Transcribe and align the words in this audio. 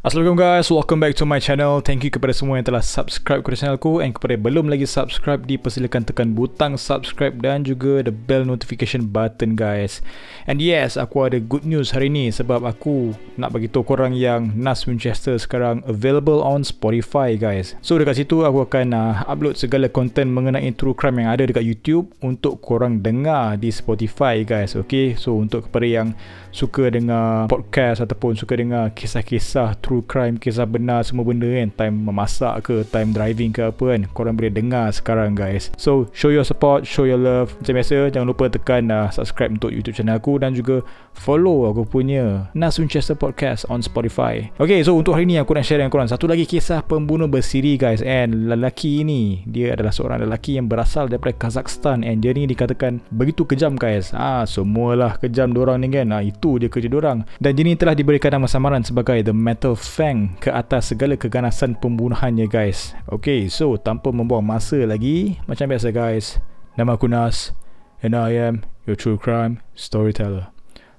Assalamualaikum 0.00 0.40
guys, 0.40 0.72
welcome 0.72 0.96
back 0.96 1.12
to 1.12 1.28
my 1.28 1.36
channel. 1.36 1.84
Thank 1.84 2.08
you 2.08 2.08
kepada 2.08 2.32
semua 2.32 2.56
yang 2.56 2.64
telah 2.64 2.80
subscribe 2.80 3.44
kepada 3.44 3.56
channel 3.60 3.76
aku 3.76 4.00
and 4.00 4.16
kepada 4.16 4.32
yang 4.32 4.48
belum 4.48 4.66
lagi 4.72 4.88
subscribe 4.88 5.44
dipersilakan 5.44 6.08
tekan 6.08 6.32
butang 6.32 6.80
subscribe 6.80 7.36
dan 7.44 7.68
juga 7.68 8.00
the 8.00 8.08
bell 8.08 8.48
notification 8.48 9.12
button 9.12 9.60
guys. 9.60 10.00
And 10.48 10.64
yes, 10.64 10.96
aku 10.96 11.28
ada 11.28 11.36
good 11.36 11.68
news 11.68 11.92
hari 11.92 12.08
ni 12.08 12.32
sebab 12.32 12.64
aku 12.64 13.12
nak 13.36 13.52
bagi 13.52 13.68
tahu 13.68 13.84
korang 13.84 14.16
yang 14.16 14.56
Nas 14.56 14.88
Winchester 14.88 15.36
sekarang 15.36 15.84
available 15.84 16.40
on 16.40 16.64
Spotify 16.64 17.36
guys. 17.36 17.76
So 17.84 18.00
dekat 18.00 18.24
situ 18.24 18.48
aku 18.48 18.64
akan 18.72 18.96
uh, 18.96 19.28
upload 19.28 19.60
segala 19.60 19.92
konten 19.92 20.32
mengenai 20.32 20.72
true 20.80 20.96
crime 20.96 21.28
yang 21.28 21.36
ada 21.36 21.44
dekat 21.44 21.68
YouTube 21.68 22.08
untuk 22.24 22.64
korang 22.64 23.04
dengar 23.04 23.60
di 23.60 23.68
Spotify 23.68 24.48
guys. 24.48 24.72
Okay, 24.80 25.12
so 25.12 25.36
untuk 25.36 25.68
kepada 25.68 25.84
yang 25.84 26.16
suka 26.56 26.88
dengar 26.88 27.52
podcast 27.52 28.00
ataupun 28.00 28.32
suka 28.32 28.56
dengar 28.56 28.96
kisah-kisah 28.96 29.76
true 29.90 30.06
crime, 30.06 30.38
kisah 30.38 30.70
benar 30.70 31.02
semua 31.02 31.26
benda 31.26 31.50
kan. 31.50 31.74
Time 31.74 32.06
memasak 32.06 32.62
ke, 32.62 32.86
time 32.94 33.10
driving 33.10 33.50
ke 33.50 33.74
apa 33.74 33.98
kan. 33.98 34.06
Korang 34.14 34.38
boleh 34.38 34.54
dengar 34.54 34.94
sekarang 34.94 35.34
guys. 35.34 35.74
So 35.74 36.06
show 36.14 36.30
your 36.30 36.46
support, 36.46 36.86
show 36.86 37.02
your 37.02 37.18
love. 37.18 37.50
Macam 37.58 37.74
biasa 37.74 38.14
jangan 38.14 38.30
lupa 38.30 38.46
tekan 38.46 38.86
uh, 38.94 39.10
subscribe 39.10 39.50
untuk 39.50 39.74
YouTube 39.74 39.98
channel 39.98 40.22
aku 40.22 40.38
dan 40.38 40.54
juga 40.54 40.86
follow 41.10 41.66
aku 41.66 41.82
punya 41.82 42.46
Nas 42.54 42.78
Winchester 42.78 43.18
Podcast 43.18 43.66
on 43.66 43.82
Spotify. 43.82 44.46
Ok 44.62 44.78
so 44.86 44.94
untuk 44.94 45.18
hari 45.18 45.26
ni 45.26 45.42
aku 45.42 45.58
nak 45.58 45.66
share 45.66 45.82
dengan 45.82 45.90
korang 45.90 46.06
satu 46.06 46.30
lagi 46.30 46.46
kisah 46.46 46.86
pembunuh 46.86 47.26
bersiri 47.26 47.74
guys. 47.74 47.98
And 47.98 48.46
lelaki 48.46 49.02
ini 49.02 49.42
dia 49.50 49.74
adalah 49.74 49.90
seorang 49.90 50.22
lelaki 50.22 50.54
yang 50.54 50.70
berasal 50.70 51.10
daripada 51.10 51.34
Kazakhstan. 51.34 52.06
And 52.06 52.22
dia 52.22 52.30
ni 52.30 52.46
dikatakan 52.46 53.02
begitu 53.10 53.42
kejam 53.42 53.74
guys. 53.74 54.14
Ah 54.14 54.46
semualah 54.46 55.18
kejam 55.18 55.50
diorang 55.50 55.82
ni 55.82 55.90
kan. 55.90 56.14
Ah, 56.14 56.22
itu 56.22 56.62
dia 56.62 56.70
kerja 56.70 56.86
diorang 56.86 57.26
dan 57.42 57.58
dia 57.58 57.66
ni 57.66 57.74
telah 57.74 57.98
diberikan 57.98 58.38
nama 58.38 58.46
samaran 58.46 58.86
sebagai 58.86 59.18
The 59.26 59.34
Metal 59.34 59.79
Fang 59.86 60.36
ke 60.36 60.52
atas 60.52 60.92
segala 60.92 61.16
keganasan 61.16 61.78
pembunuhannya 61.78 62.50
guys. 62.50 62.92
Okay 63.08 63.48
so 63.48 63.78
tanpa 63.80 64.12
membuang 64.12 64.44
masa 64.44 64.82
lagi 64.84 65.40
macam 65.48 65.70
biasa 65.70 65.88
guys 65.94 66.42
nama 66.76 66.98
aku 66.98 67.08
Nas 67.08 67.56
and 68.04 68.12
I 68.12 68.36
am 68.36 68.66
your 68.84 68.98
true 68.98 69.16
crime 69.16 69.64
storyteller. 69.72 70.52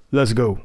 Let's 0.09 0.31
go 0.33 0.61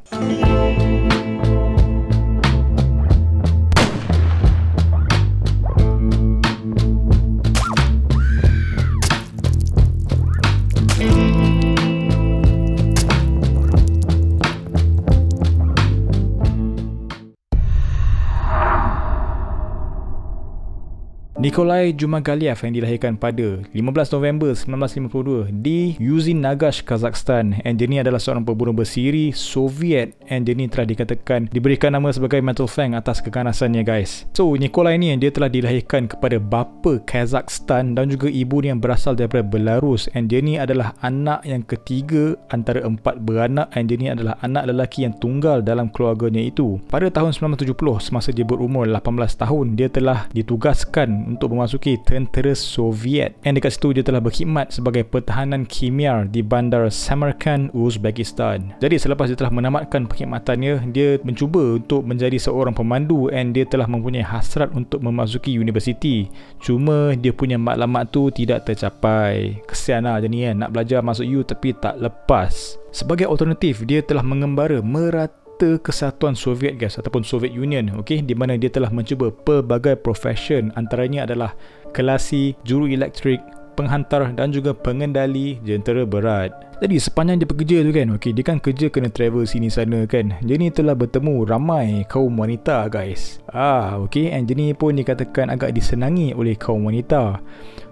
Nikolai 21.46 21.94
Jumagaliev 21.94 22.58
yang 22.58 22.74
dilahirkan 22.74 23.14
pada 23.14 23.62
15 23.70 23.78
November 24.18 24.50
1952 24.50 25.54
di 25.62 25.94
Yuzin 25.94 26.42
Nagash, 26.42 26.82
Kazakhstan 26.82 27.62
and 27.62 27.78
adalah 27.78 28.18
seorang 28.18 28.42
pembunuh 28.42 28.74
bersiri 28.74 29.30
Soviet 29.30 30.18
and 30.26 30.42
telah 30.42 30.82
dikatakan 30.82 31.46
diberikan 31.54 31.94
nama 31.94 32.10
sebagai 32.10 32.42
Metal 32.42 32.66
Fang 32.66 32.98
atas 32.98 33.22
keganasannya 33.22 33.86
guys. 33.86 34.26
So 34.34 34.58
Nikolai 34.58 34.98
ni 34.98 35.14
dia 35.22 35.30
telah 35.30 35.46
dilahirkan 35.46 36.10
kepada 36.10 36.42
bapa 36.42 36.98
Kazakhstan 37.06 37.94
dan 37.94 38.10
juga 38.10 38.26
ibu 38.26 38.58
ni 38.58 38.74
yang 38.74 38.82
berasal 38.82 39.14
daripada 39.14 39.46
Belarus 39.46 40.10
and 40.18 40.26
adalah 40.34 40.98
anak 41.06 41.46
yang 41.46 41.62
ketiga 41.62 42.34
antara 42.50 42.82
empat 42.82 43.22
beranak 43.22 43.70
and 43.78 43.94
adalah 43.94 44.34
anak 44.42 44.66
lelaki 44.66 45.06
yang 45.06 45.14
tunggal 45.22 45.62
dalam 45.62 45.94
keluarganya 45.94 46.42
itu. 46.42 46.82
Pada 46.90 47.06
tahun 47.06 47.30
1970 47.30 47.70
semasa 48.02 48.34
dia 48.34 48.42
berumur 48.42 48.82
18 48.90 49.14
tahun 49.38 49.78
dia 49.78 49.86
telah 49.86 50.26
ditugaskan 50.34 51.35
untuk 51.36 51.52
memasuki 51.52 52.00
tentera 52.00 52.56
Soviet 52.56 53.36
yang 53.44 53.52
dekat 53.52 53.76
situ 53.76 53.92
dia 53.92 54.00
telah 54.00 54.24
berkhidmat 54.24 54.72
sebagai 54.72 55.04
pertahanan 55.04 55.68
kimia 55.68 56.24
di 56.24 56.40
bandar 56.40 56.88
Samarkand, 56.88 57.68
Uzbekistan. 57.76 58.72
Jadi 58.80 58.96
selepas 58.96 59.28
dia 59.28 59.36
telah 59.36 59.52
menamatkan 59.52 60.08
perkhidmatannya, 60.08 60.88
dia 60.96 61.20
mencuba 61.22 61.76
untuk 61.76 62.08
menjadi 62.08 62.40
seorang 62.40 62.72
pemandu 62.72 63.28
and 63.28 63.52
dia 63.52 63.68
telah 63.68 63.84
mempunyai 63.84 64.24
hasrat 64.24 64.72
untuk 64.72 65.04
memasuki 65.04 65.60
universiti. 65.60 66.32
Cuma 66.58 67.12
dia 67.14 67.36
punya 67.36 67.60
matlamat 67.60 68.08
tu 68.08 68.32
tidak 68.32 68.64
tercapai. 68.64 69.60
Kesian 69.68 70.08
lah 70.08 70.18
jadi 70.18 70.50
kan 70.50 70.64
nak 70.64 70.72
belajar 70.72 71.04
masuk 71.04 71.28
U 71.28 71.44
tapi 71.44 71.76
tak 71.76 72.00
lepas. 72.00 72.80
Sebagai 72.96 73.28
alternatif, 73.28 73.84
dia 73.84 74.00
telah 74.00 74.24
mengembara 74.24 74.80
merata 74.80 75.45
Peta 75.56 75.80
Kesatuan 75.80 76.36
Soviet 76.36 76.76
guys 76.76 77.00
ataupun 77.00 77.24
Soviet 77.24 77.48
Union 77.56 77.88
okey 78.04 78.20
di 78.20 78.36
mana 78.36 78.60
dia 78.60 78.68
telah 78.68 78.92
mencuba 78.92 79.32
pelbagai 79.32 79.96
profession 80.04 80.68
antaranya 80.76 81.24
adalah 81.24 81.56
kelasi, 81.96 82.52
juru 82.60 82.92
elektrik, 82.92 83.40
penghantar 83.72 84.36
dan 84.36 84.52
juga 84.52 84.76
pengendali 84.76 85.56
jentera 85.64 86.04
berat. 86.04 86.52
Jadi 86.84 87.00
sepanjang 87.00 87.40
dia 87.40 87.48
bekerja 87.48 87.76
tu 87.80 87.88
kan, 87.88 88.08
okey 88.20 88.36
dia 88.36 88.44
kan 88.44 88.60
kerja 88.60 88.92
kena 88.92 89.08
travel 89.08 89.48
sini 89.48 89.72
sana 89.72 90.04
kan. 90.04 90.36
Ni 90.44 90.68
telah 90.68 90.92
bertemu 90.92 91.48
ramai 91.48 92.04
kaum 92.04 92.36
wanita 92.36 92.92
guys. 92.92 93.40
Ah, 93.48 93.96
okey 94.04 94.28
and 94.36 94.52
ni 94.52 94.76
pun 94.76 94.92
dikatakan 94.92 95.48
agak 95.48 95.72
disenangi 95.72 96.36
oleh 96.36 96.52
kaum 96.52 96.84
wanita. 96.84 97.40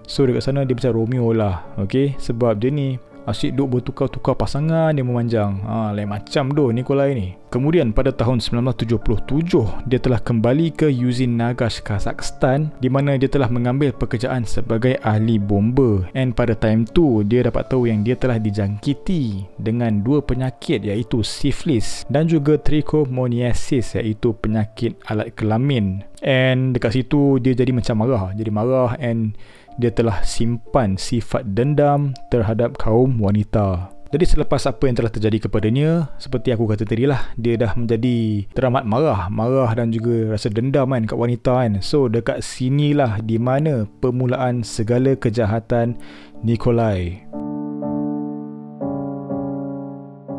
So 0.05 0.29
dekat 0.29 0.45
sana 0.45 0.69
dia 0.69 0.77
macam 0.77 0.93
Romeo 0.93 1.33
lah, 1.33 1.65
okey 1.81 2.13
sebab 2.21 2.61
dia 2.61 2.69
ni 2.69 3.01
Asyik 3.25 3.57
duk 3.57 3.73
bertukar-tukar 3.73 4.37
pasangan 4.37 4.93
dia 4.93 5.01
memanjang. 5.01 5.57
Ha, 5.65 5.89
Lain 5.97 6.05
macam 6.05 6.53
doh 6.53 6.69
Nikolai 6.69 7.17
ni. 7.17 7.27
Kemudian 7.49 7.95
pada 7.95 8.11
tahun 8.11 8.43
1977 8.43 9.87
Dia 9.87 9.99
telah 10.01 10.19
kembali 10.19 10.75
ke 10.75 10.91
Yuzin 10.91 11.39
Nagash, 11.39 11.79
Kazakhstan 11.79 12.67
Di 12.83 12.91
mana 12.91 13.15
dia 13.15 13.31
telah 13.31 13.47
mengambil 13.47 13.95
pekerjaan 13.95 14.43
sebagai 14.43 14.99
ahli 14.99 15.39
bomba. 15.39 16.03
And 16.11 16.35
pada 16.35 16.51
time 16.51 16.83
tu 16.83 17.23
Dia 17.23 17.47
dapat 17.47 17.71
tahu 17.71 17.87
yang 17.87 18.03
dia 18.03 18.19
telah 18.19 18.37
dijangkiti 18.37 19.55
Dengan 19.55 20.03
dua 20.03 20.19
penyakit 20.19 20.83
iaitu 20.83 21.23
syphilis 21.23 22.03
Dan 22.11 22.27
juga 22.27 22.59
trichomoniasis 22.59 23.97
iaitu 23.97 24.35
penyakit 24.35 24.99
alat 25.07 25.31
kelamin. 25.33 26.03
And 26.25 26.73
dekat 26.73 26.97
situ 26.97 27.37
dia 27.37 27.53
jadi 27.53 27.69
macam 27.69 28.01
marah. 28.01 28.33
Jadi 28.33 28.49
marah 28.49 28.97
and 28.97 29.37
dia 29.81 29.91
telah 29.91 30.23
simpan 30.23 30.95
sifat 30.95 31.55
dendam 31.55 32.15
terhadap 32.31 32.75
kaum 32.79 33.19
wanita. 33.19 33.91
Jadi 34.15 34.31
selepas 34.31 34.63
apa 34.63 34.87
yang 34.87 34.95
telah 34.95 35.11
terjadi 35.11 35.49
kepadanya, 35.49 36.07
seperti 36.15 36.55
aku 36.55 36.71
kata 36.71 36.87
tadi 36.87 37.03
lah, 37.03 37.35
dia 37.35 37.59
dah 37.59 37.75
menjadi 37.75 38.47
teramat 38.55 38.87
marah, 38.87 39.27
marah 39.27 39.75
dan 39.75 39.91
juga 39.91 40.31
rasa 40.31 40.47
dendam 40.47 40.87
kan 40.87 41.03
kat 41.03 41.19
wanita 41.19 41.51
kan. 41.51 41.83
So 41.83 42.07
dekat 42.07 42.39
sinilah 42.39 43.19
di 43.19 43.35
mana 43.35 43.83
permulaan 43.99 44.63
segala 44.63 45.19
kejahatan 45.19 45.99
Nikolai. 46.47 47.27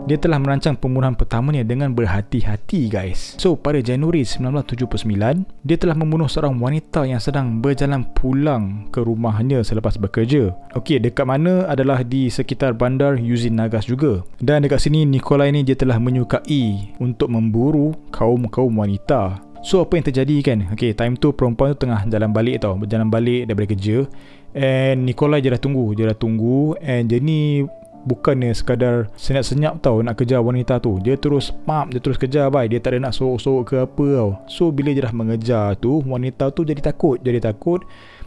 Dia 0.07 0.15
telah 0.15 0.39
merancang 0.39 0.79
pembunuhan 0.79 1.19
pertamanya 1.19 1.67
dengan 1.67 1.91
berhati-hati 1.91 2.87
guys. 2.87 3.35
So 3.43 3.59
pada 3.59 3.83
Januari 3.83 4.23
1979, 4.23 5.43
dia 5.67 5.75
telah 5.75 5.99
membunuh 5.99 6.31
seorang 6.31 6.55
wanita 6.63 7.03
yang 7.11 7.19
sedang 7.19 7.59
berjalan 7.59 8.07
pulang 8.15 8.87
ke 8.95 9.03
rumahnya 9.03 9.67
selepas 9.67 9.99
bekerja. 9.99 10.55
Okey, 10.79 11.03
dekat 11.03 11.27
mana 11.27 11.67
adalah 11.67 12.07
di 12.07 12.31
sekitar 12.31 12.79
bandar 12.79 13.19
Yuzin 13.19 13.59
Nagas 13.59 13.91
juga. 13.91 14.23
Dan 14.39 14.63
dekat 14.63 14.87
sini 14.87 15.03
Nikolai 15.03 15.51
ni 15.51 15.67
dia 15.67 15.75
telah 15.75 15.99
menyukai 15.99 16.95
untuk 17.03 17.27
memburu 17.27 17.91
kaum-kaum 18.15 18.79
wanita. 18.79 19.43
So 19.67 19.83
apa 19.83 19.99
yang 19.99 20.07
terjadi 20.07 20.37
kan 20.47 20.59
Okay 20.79 20.95
time 20.95 21.19
tu 21.19 21.35
perempuan 21.35 21.75
tu 21.75 21.83
tengah 21.83 22.07
jalan 22.07 22.31
balik 22.31 22.63
tau 22.63 22.79
Berjalan 22.79 23.11
balik 23.11 23.51
daripada 23.51 23.75
kerja 23.75 24.07
And 24.55 25.03
Nikolai 25.03 25.43
je 25.43 25.51
dah 25.51 25.59
tunggu 25.59 25.91
Dia 25.99 26.07
dah 26.07 26.15
tunggu 26.15 26.79
And 26.79 27.11
dia 27.11 27.19
ni 27.19 27.67
bukannya 28.07 28.55
sekadar 28.55 29.11
senyap-senyap 29.19 29.83
tau 29.83 30.01
nak 30.01 30.23
kejar 30.23 30.41
wanita 30.41 30.79
tu. 30.79 31.03
Dia 31.03 31.19
terus 31.19 31.51
pump 31.67 31.93
dia 31.93 32.01
terus 32.01 32.17
kejar 32.17 32.49
bai 32.49 32.71
dia 32.71 32.79
tak 32.79 32.97
ada 32.97 33.11
nak 33.11 33.19
sorok-sorok 33.19 33.63
ke 33.67 33.75
apa 33.83 34.07
tau. 34.15 34.31
So 34.47 34.71
bila 34.71 34.95
dia 34.95 35.11
dah 35.11 35.15
mengejar 35.15 35.75
tu 35.77 36.01
wanita 36.07 36.55
tu 36.55 36.63
jadi 36.63 36.81
takut 36.81 37.19
jadi 37.21 37.43
takut. 37.43 37.83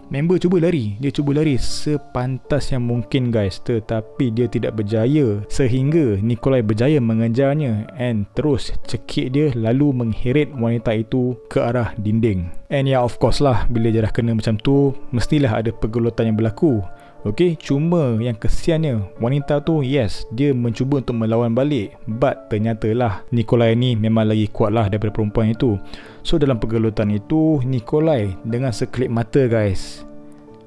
Member 0.10 0.42
cuba 0.42 0.58
lari. 0.58 0.98
Dia 0.98 1.14
cuba 1.14 1.38
lari 1.38 1.54
sepantas 1.62 2.74
yang 2.74 2.82
mungkin 2.82 3.30
guys. 3.30 3.62
Tetapi 3.62 4.34
dia 4.34 4.50
tidak 4.50 4.82
berjaya 4.82 5.46
sehingga 5.54 6.18
Nikolai 6.18 6.66
berjaya 6.66 6.98
mengejarnya 6.98 7.94
and 7.94 8.26
terus 8.34 8.74
cekik 8.90 9.30
dia 9.30 9.54
lalu 9.54 9.94
mengheret 9.94 10.50
wanita 10.58 10.98
itu 10.98 11.38
ke 11.46 11.62
arah 11.62 11.94
dinding. 12.02 12.50
And 12.74 12.90
ya 12.90 12.98
yeah, 12.98 13.02
of 13.06 13.22
course 13.22 13.38
lah 13.38 13.70
bila 13.70 13.94
dia 13.94 14.02
dah 14.02 14.10
kena 14.10 14.34
macam 14.34 14.58
tu 14.58 14.98
mestilah 15.14 15.62
ada 15.62 15.70
pergelutan 15.70 16.34
yang 16.34 16.38
berlaku 16.42 16.82
Okey, 17.28 17.60
cuma 17.60 18.16
yang 18.24 18.40
kesiannya 18.40 19.20
wanita 19.20 19.60
tu 19.68 19.84
yes, 19.84 20.24
dia 20.32 20.56
mencuba 20.56 21.04
untuk 21.04 21.20
melawan 21.20 21.52
balik 21.52 22.00
but 22.08 22.48
ternyata 22.48 22.88
lah 22.96 23.28
Nikolai 23.36 23.76
ni 23.76 24.00
memang 24.00 24.32
lagi 24.32 24.48
kuat 24.48 24.72
lah 24.72 24.88
daripada 24.88 25.12
perempuan 25.12 25.52
itu. 25.52 25.76
So 26.24 26.40
dalam 26.40 26.64
pergelutan 26.64 27.12
itu 27.12 27.60
Nikolai 27.68 28.40
dengan 28.48 28.72
sekelip 28.72 29.12
mata 29.12 29.44
guys 29.52 30.08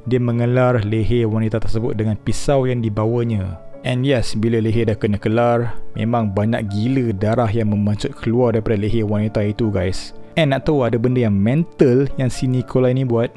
dia 0.07 0.19
mengelar 0.19 0.83
leher 0.83 1.31
wanita 1.31 1.63
tersebut 1.63 1.95
dengan 1.95 2.19
pisau 2.19 2.67
yang 2.67 2.83
dibawanya. 2.83 3.59
And 3.83 4.07
yes, 4.07 4.39
bila 4.39 4.63
leher 4.63 4.87
dah 4.87 4.95
kena 4.95 5.19
kelar, 5.19 5.75
memang 5.99 6.31
banyak 6.31 6.71
gila 6.71 7.11
darah 7.19 7.51
yang 7.51 7.75
memancut 7.75 8.15
keluar 8.15 8.55
daripada 8.55 8.79
leher 8.79 9.03
wanita 9.03 9.43
itu 9.43 9.75
guys. 9.75 10.15
And 10.39 10.55
nak 10.55 10.65
tahu 10.65 10.87
ada 10.87 10.97
benda 10.97 11.29
yang 11.29 11.37
mental 11.37 12.09
yang 12.17 12.33
si 12.33 12.49
Nikolai 12.49 12.97
ni 12.97 13.05
buat 13.05 13.29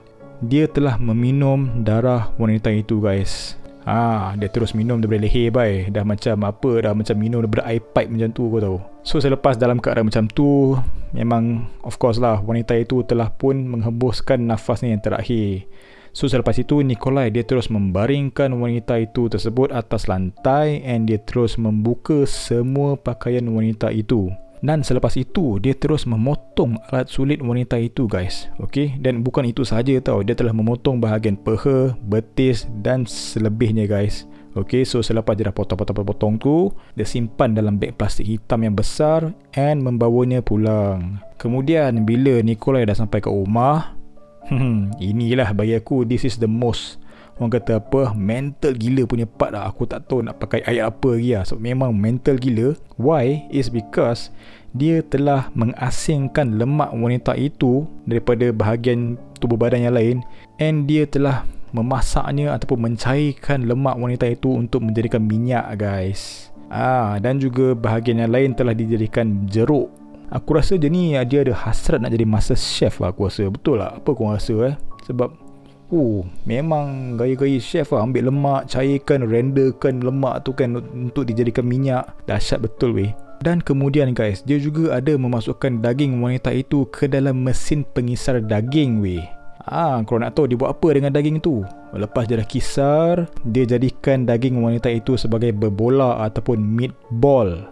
Dia 0.43 0.67
telah 0.67 0.99
meminum 0.99 1.85
darah 1.85 2.31
wanita 2.35 2.67
itu 2.73 2.99
guys 2.99 3.55
Ah, 3.85 4.33
dia 4.33 4.49
terus 4.49 4.73
minum 4.73 4.97
daripada 4.97 5.29
leher 5.29 5.53
bay. 5.53 5.93
Dah 5.93 6.01
macam 6.01 6.41
apa, 6.41 6.81
dah 6.81 6.97
macam 6.97 7.15
minum 7.21 7.45
daripada 7.45 7.69
air 7.69 7.85
pipe 7.85 8.09
macam 8.09 8.33
tu 8.33 8.49
kau 8.49 8.57
tahu. 8.57 8.77
So 9.05 9.21
selepas 9.21 9.61
dalam 9.61 9.77
keadaan 9.77 10.09
macam 10.09 10.25
tu, 10.25 10.73
memang 11.13 11.69
of 11.85 12.01
course 12.01 12.17
lah 12.17 12.41
wanita 12.41 12.73
itu 12.81 13.05
telah 13.05 13.29
pun 13.29 13.61
menghembuskan 13.69 14.41
nafasnya 14.41 14.97
yang 14.97 15.05
terakhir. 15.05 15.69
So 16.17 16.25
selepas 16.25 16.57
itu 16.57 16.81
Nikolai 16.81 17.29
dia 17.29 17.45
terus 17.45 17.69
membaringkan 17.69 18.57
wanita 18.57 18.97
itu 18.97 19.29
tersebut 19.29 19.69
atas 19.69 20.09
lantai 20.09 20.81
and 20.81 21.05
dia 21.05 21.21
terus 21.21 21.61
membuka 21.61 22.25
semua 22.25 22.97
pakaian 22.97 23.45
wanita 23.45 23.93
itu. 23.93 24.33
Dan 24.63 24.81
selepas 24.81 25.13
itu 25.19 25.59
dia 25.59 25.75
terus 25.75 26.07
memotong 26.07 26.79
alat 26.91 27.11
sulit 27.11 27.43
wanita 27.43 27.75
itu 27.79 28.07
guys. 28.07 28.47
Okey 28.63 28.99
dan 29.01 29.23
bukan 29.25 29.47
itu 29.47 29.67
sahaja 29.67 29.97
tau 29.99 30.23
dia 30.23 30.37
telah 30.37 30.55
memotong 30.55 30.99
bahagian 30.99 31.35
peha, 31.35 31.95
betis 32.07 32.69
dan 32.79 33.03
selebihnya 33.03 33.89
guys. 33.89 34.27
Okey 34.55 34.87
so 34.87 35.03
selepas 35.03 35.35
dia 35.35 35.51
dah 35.51 35.55
potong-potong-potong 35.55 36.39
tu 36.39 36.71
dia 36.95 37.03
simpan 37.03 37.51
dalam 37.51 37.75
beg 37.75 37.99
plastik 37.99 38.23
hitam 38.23 38.63
yang 38.63 38.75
besar 38.75 39.35
and 39.59 39.83
membawanya 39.83 40.39
pulang. 40.39 41.19
Kemudian 41.35 42.07
bila 42.07 42.39
Nikolai 42.39 42.87
dah 42.87 42.95
sampai 42.95 43.19
ke 43.19 43.27
rumah, 43.27 43.99
hmm 44.51 44.95
inilah 45.03 45.51
bagi 45.51 45.75
aku 45.75 46.07
this 46.07 46.23
is 46.23 46.39
the 46.39 46.47
most 46.47 47.03
Orang 47.35 47.51
kata 47.51 47.83
apa? 47.83 48.15
Mental 48.15 48.71
gila 48.71 49.03
punya 49.03 49.27
part 49.27 49.51
lah. 49.51 49.67
Aku 49.67 49.83
tak 49.83 50.07
tahu 50.07 50.23
nak 50.23 50.39
pakai 50.39 50.63
ayat 50.63 50.87
apa 50.87 51.19
lagi 51.19 51.35
lah. 51.35 51.43
So 51.43 51.59
memang 51.59 51.91
mental 51.91 52.39
gila. 52.39 52.79
Why? 52.95 53.43
Is 53.51 53.67
because 53.67 54.31
Dia 54.71 55.03
telah 55.03 55.51
mengasingkan 55.51 56.55
lemak 56.55 56.95
wanita 56.95 57.35
itu 57.35 57.83
Daripada 58.07 58.55
bahagian 58.55 59.19
tubuh 59.43 59.59
badan 59.59 59.83
yang 59.83 59.95
lain 59.95 60.17
And 60.63 60.87
dia 60.87 61.03
telah 61.03 61.43
memasaknya 61.75 62.55
Ataupun 62.55 62.87
mencairkan 62.87 63.67
lemak 63.67 63.99
wanita 63.99 64.31
itu 64.31 64.55
Untuk 64.55 64.87
menjadikan 64.87 65.27
minyak 65.27 65.67
guys. 65.75 66.51
Ah, 66.71 67.19
Dan 67.19 67.43
juga 67.43 67.75
bahagian 67.75 68.23
yang 68.23 68.31
lain 68.31 68.55
telah 68.55 68.71
dijadikan 68.71 69.43
jeruk. 69.51 69.91
Aku 70.33 70.57
rasa 70.57 70.73
dia 70.79 70.89
ni 70.89 71.13
dia 71.29 71.45
ada 71.45 71.53
hasrat 71.53 72.01
nak 72.01 72.09
jadi 72.09 72.25
master 72.25 72.57
chef 72.57 72.97
lah 72.97 73.13
aku 73.13 73.29
rasa. 73.29 73.45
Betul 73.45 73.77
lah 73.77 74.01
apa 74.01 74.09
kau 74.09 74.33
rasa 74.33 74.73
eh? 74.73 74.75
Sebab 75.05 75.44
Oh, 75.93 76.25
memang 76.49 77.13
gaya-gaya 77.13 77.61
chef 77.61 77.93
lah 77.93 78.09
ambil 78.09 78.33
lemak, 78.33 78.65
cairkan, 78.73 79.21
renderkan 79.21 80.01
lemak 80.01 80.41
tu 80.41 80.49
kan 80.57 80.81
untuk 80.81 81.29
dijadikan 81.29 81.61
minyak. 81.61 82.09
Dahsyat 82.25 82.65
betul 82.65 82.97
weh. 82.97 83.13
Dan 83.45 83.61
kemudian 83.61 84.17
guys, 84.17 84.41
dia 84.41 84.57
juga 84.57 84.97
ada 84.97 85.13
memasukkan 85.13 85.85
daging 85.85 86.17
wanita 86.25 86.49
itu 86.49 86.89
ke 86.89 87.05
dalam 87.05 87.45
mesin 87.45 87.85
pengisar 87.93 88.41
daging 88.41 88.97
weh. 88.97 89.21
Ah, 89.65 90.01
kalau 90.05 90.21
nak 90.21 90.37
tahu 90.37 90.45
dia 90.49 90.57
buat 90.57 90.77
apa 90.77 90.93
dengan 90.93 91.13
daging 91.13 91.41
tu? 91.41 91.65
Lepas 91.93 92.29
dia 92.29 92.37
dah 92.37 92.45
kisar, 92.45 93.29
dia 93.49 93.65
jadikan 93.65 94.25
daging 94.25 94.61
wanita 94.61 94.89
itu 94.89 95.17
sebagai 95.17 95.53
berbola 95.53 96.21
ataupun 96.25 96.61
meatball. 96.61 97.65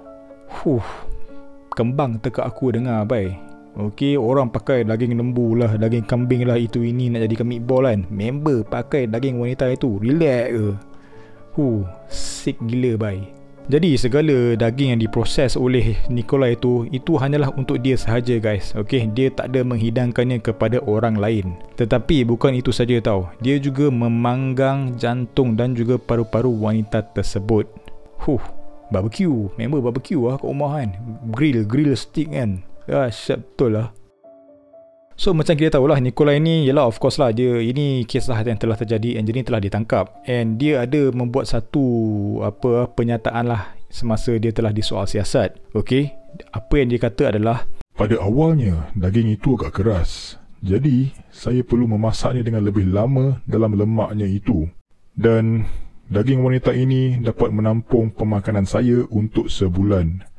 Huh, 0.50 0.86
kembang 1.74 2.22
teka 2.22 2.46
aku 2.46 2.74
dengar 2.74 3.06
bai. 3.06 3.53
Okey, 3.74 4.22
orang 4.22 4.54
pakai 4.54 4.86
daging 4.86 5.18
lembu 5.18 5.58
lah, 5.58 5.74
daging 5.74 6.06
kambing 6.06 6.46
lah 6.46 6.62
itu 6.62 6.86
ini 6.86 7.10
nak 7.10 7.26
jadikan 7.26 7.50
meatball 7.50 7.90
kan. 7.90 8.06
Member 8.14 8.62
pakai 8.62 9.10
daging 9.10 9.42
wanita 9.42 9.66
itu. 9.74 9.98
Relax 9.98 10.46
ke? 10.54 10.68
Huh, 11.58 11.82
sick 12.06 12.62
gila 12.62 13.02
bai. 13.02 13.26
Jadi 13.64 13.96
segala 13.96 14.60
daging 14.60 14.94
yang 14.94 15.02
diproses 15.02 15.56
oleh 15.56 15.96
Nikolai 16.12 16.60
itu 16.60 16.84
itu 16.92 17.16
hanyalah 17.16 17.50
untuk 17.56 17.80
dia 17.80 17.96
sahaja 17.96 18.36
guys. 18.38 18.76
Okey, 18.78 19.10
dia 19.16 19.32
tak 19.34 19.56
ada 19.56 19.66
menghidangkannya 19.66 20.44
kepada 20.44 20.78
orang 20.86 21.18
lain. 21.18 21.58
Tetapi 21.80 22.28
bukan 22.28 22.54
itu 22.60 22.70
saja 22.76 23.00
tau. 23.00 23.32
Dia 23.40 23.58
juga 23.58 23.88
memanggang 23.90 24.94
jantung 25.00 25.56
dan 25.58 25.74
juga 25.74 25.96
paru-paru 25.96 26.52
wanita 26.52 27.02
tersebut. 27.16 27.66
Huh, 28.22 28.44
barbecue. 28.92 29.50
Member 29.58 29.80
barbecue 29.82 30.20
lah 30.20 30.36
kat 30.38 30.46
rumah 30.46 30.78
kan. 30.78 30.90
Grill, 31.32 31.64
grill 31.64 31.96
stick 31.96 32.36
kan. 32.36 32.62
Ya, 32.88 33.08
siap 33.08 33.40
betul 33.44 33.80
lah. 33.80 33.96
So 35.14 35.32
macam 35.38 35.54
kita 35.54 35.78
tahu 35.78 35.86
lah 35.86 36.02
Nikolai 36.02 36.42
ni 36.42 36.66
Yalah 36.66 36.90
of 36.90 36.98
course 36.98 37.22
lah 37.22 37.30
Dia 37.30 37.62
ini 37.62 38.02
kisah 38.06 38.42
yang 38.42 38.58
telah 38.58 38.74
terjadi 38.74 39.22
And 39.22 39.30
telah 39.30 39.62
ditangkap. 39.62 40.26
And 40.26 40.58
dia 40.58 40.84
ada 40.84 41.14
membuat 41.14 41.46
satu 41.46 41.86
Apa 42.42 42.90
Pernyataan 42.90 43.46
lah 43.46 43.78
Semasa 43.94 44.34
dia 44.42 44.50
telah 44.50 44.74
disoal 44.74 45.06
siasat 45.06 45.62
Okay? 45.78 46.18
Apa 46.50 46.82
yang 46.82 46.90
dia 46.90 46.98
kata 46.98 47.30
adalah 47.30 47.70
Pada 47.94 48.18
awalnya 48.18 48.90
Daging 48.98 49.38
itu 49.38 49.54
agak 49.54 49.86
keras. 49.86 50.42
Jadi 50.66 51.14
Saya 51.30 51.62
perlu 51.62 51.86
memasaknya 51.86 52.42
dengan 52.42 52.66
lebih 52.66 52.90
lama 52.90 53.38
Dalam 53.46 53.78
lemaknya 53.78 54.26
itu. 54.26 54.66
Dan 55.14 55.70
Daging 56.10 56.42
wanita 56.42 56.74
ini 56.74 57.22
Dapat 57.22 57.54
menampung 57.54 58.10
pemakanan 58.10 58.66
saya 58.66 59.06
Untuk 59.14 59.54
sebulan 59.54 60.33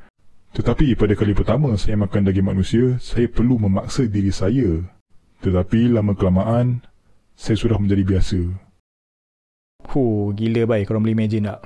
tetapi 0.54 0.94
pada 0.94 1.18
kali 1.18 1.34
pertama 1.34 1.74
saya 1.74 1.98
makan 1.98 2.30
daging 2.30 2.46
manusia, 2.46 2.94
saya 3.02 3.26
perlu 3.26 3.58
memaksa 3.58 4.06
diri 4.06 4.30
saya. 4.30 4.86
Tetapi 5.42 5.90
lama 5.90 6.14
kelamaan, 6.14 6.86
saya 7.34 7.58
sudah 7.58 7.74
menjadi 7.76 8.06
biasa. 8.06 8.38
Huh, 9.90 10.30
gila 10.32 10.64
baik 10.64 10.88
korang 10.88 11.02
boleh 11.02 11.18
imagine 11.18 11.50
tak? 11.50 11.60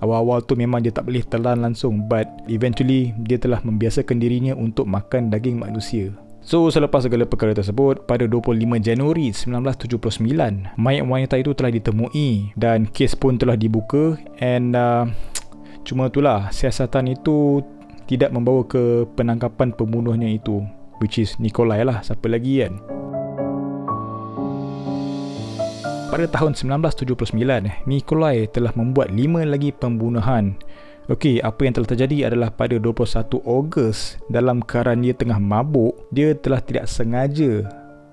Awal-awal 0.00 0.44
tu 0.44 0.56
memang 0.56 0.80
dia 0.84 0.92
tak 0.92 1.08
boleh 1.08 1.24
telan 1.24 1.60
langsung 1.60 2.04
but 2.04 2.28
eventually 2.52 3.16
dia 3.24 3.40
telah 3.40 3.60
membiasakan 3.64 4.20
dirinya 4.20 4.52
untuk 4.52 4.88
makan 4.88 5.28
daging 5.28 5.60
manusia. 5.60 6.12
So 6.46 6.72
selepas 6.72 7.04
segala 7.04 7.28
perkara 7.28 7.52
tersebut, 7.52 8.06
pada 8.08 8.24
25 8.24 8.54
Januari 8.78 9.34
1979, 9.34 10.78
mayat 10.78 11.04
wanita 11.04 11.34
itu 11.36 11.52
telah 11.52 11.72
ditemui 11.74 12.54
dan 12.54 12.86
kes 12.88 13.18
pun 13.18 13.36
telah 13.36 13.60
dibuka 13.60 14.14
and 14.40 14.72
uh, 14.72 15.04
cuma 15.86 16.08
itulah 16.08 16.48
siasatan 16.54 17.18
itu 17.18 17.64
tidak 18.06 18.30
membawa 18.30 18.62
ke 18.66 19.06
penangkapan 19.18 19.74
pembunuhnya 19.74 20.30
itu 20.30 20.62
which 21.02 21.20
is 21.20 21.36
Nikolai 21.42 21.82
lah 21.82 22.00
siapa 22.00 22.26
lagi 22.30 22.64
kan 22.64 22.78
pada 26.06 26.26
tahun 26.30 26.54
1979 26.54 27.34
Nikolai 27.84 28.46
telah 28.48 28.72
membuat 28.78 29.10
lima 29.10 29.42
lagi 29.42 29.74
pembunuhan 29.74 30.56
Okey, 31.06 31.38
apa 31.38 31.62
yang 31.62 31.70
telah 31.70 31.94
terjadi 31.94 32.34
adalah 32.34 32.50
pada 32.50 32.82
21 32.82 33.38
Ogos 33.46 34.18
dalam 34.26 34.58
keadaan 34.58 35.06
dia 35.06 35.14
tengah 35.14 35.38
mabuk, 35.38 35.94
dia 36.10 36.34
telah 36.34 36.58
tidak 36.58 36.90
sengaja 36.90 37.62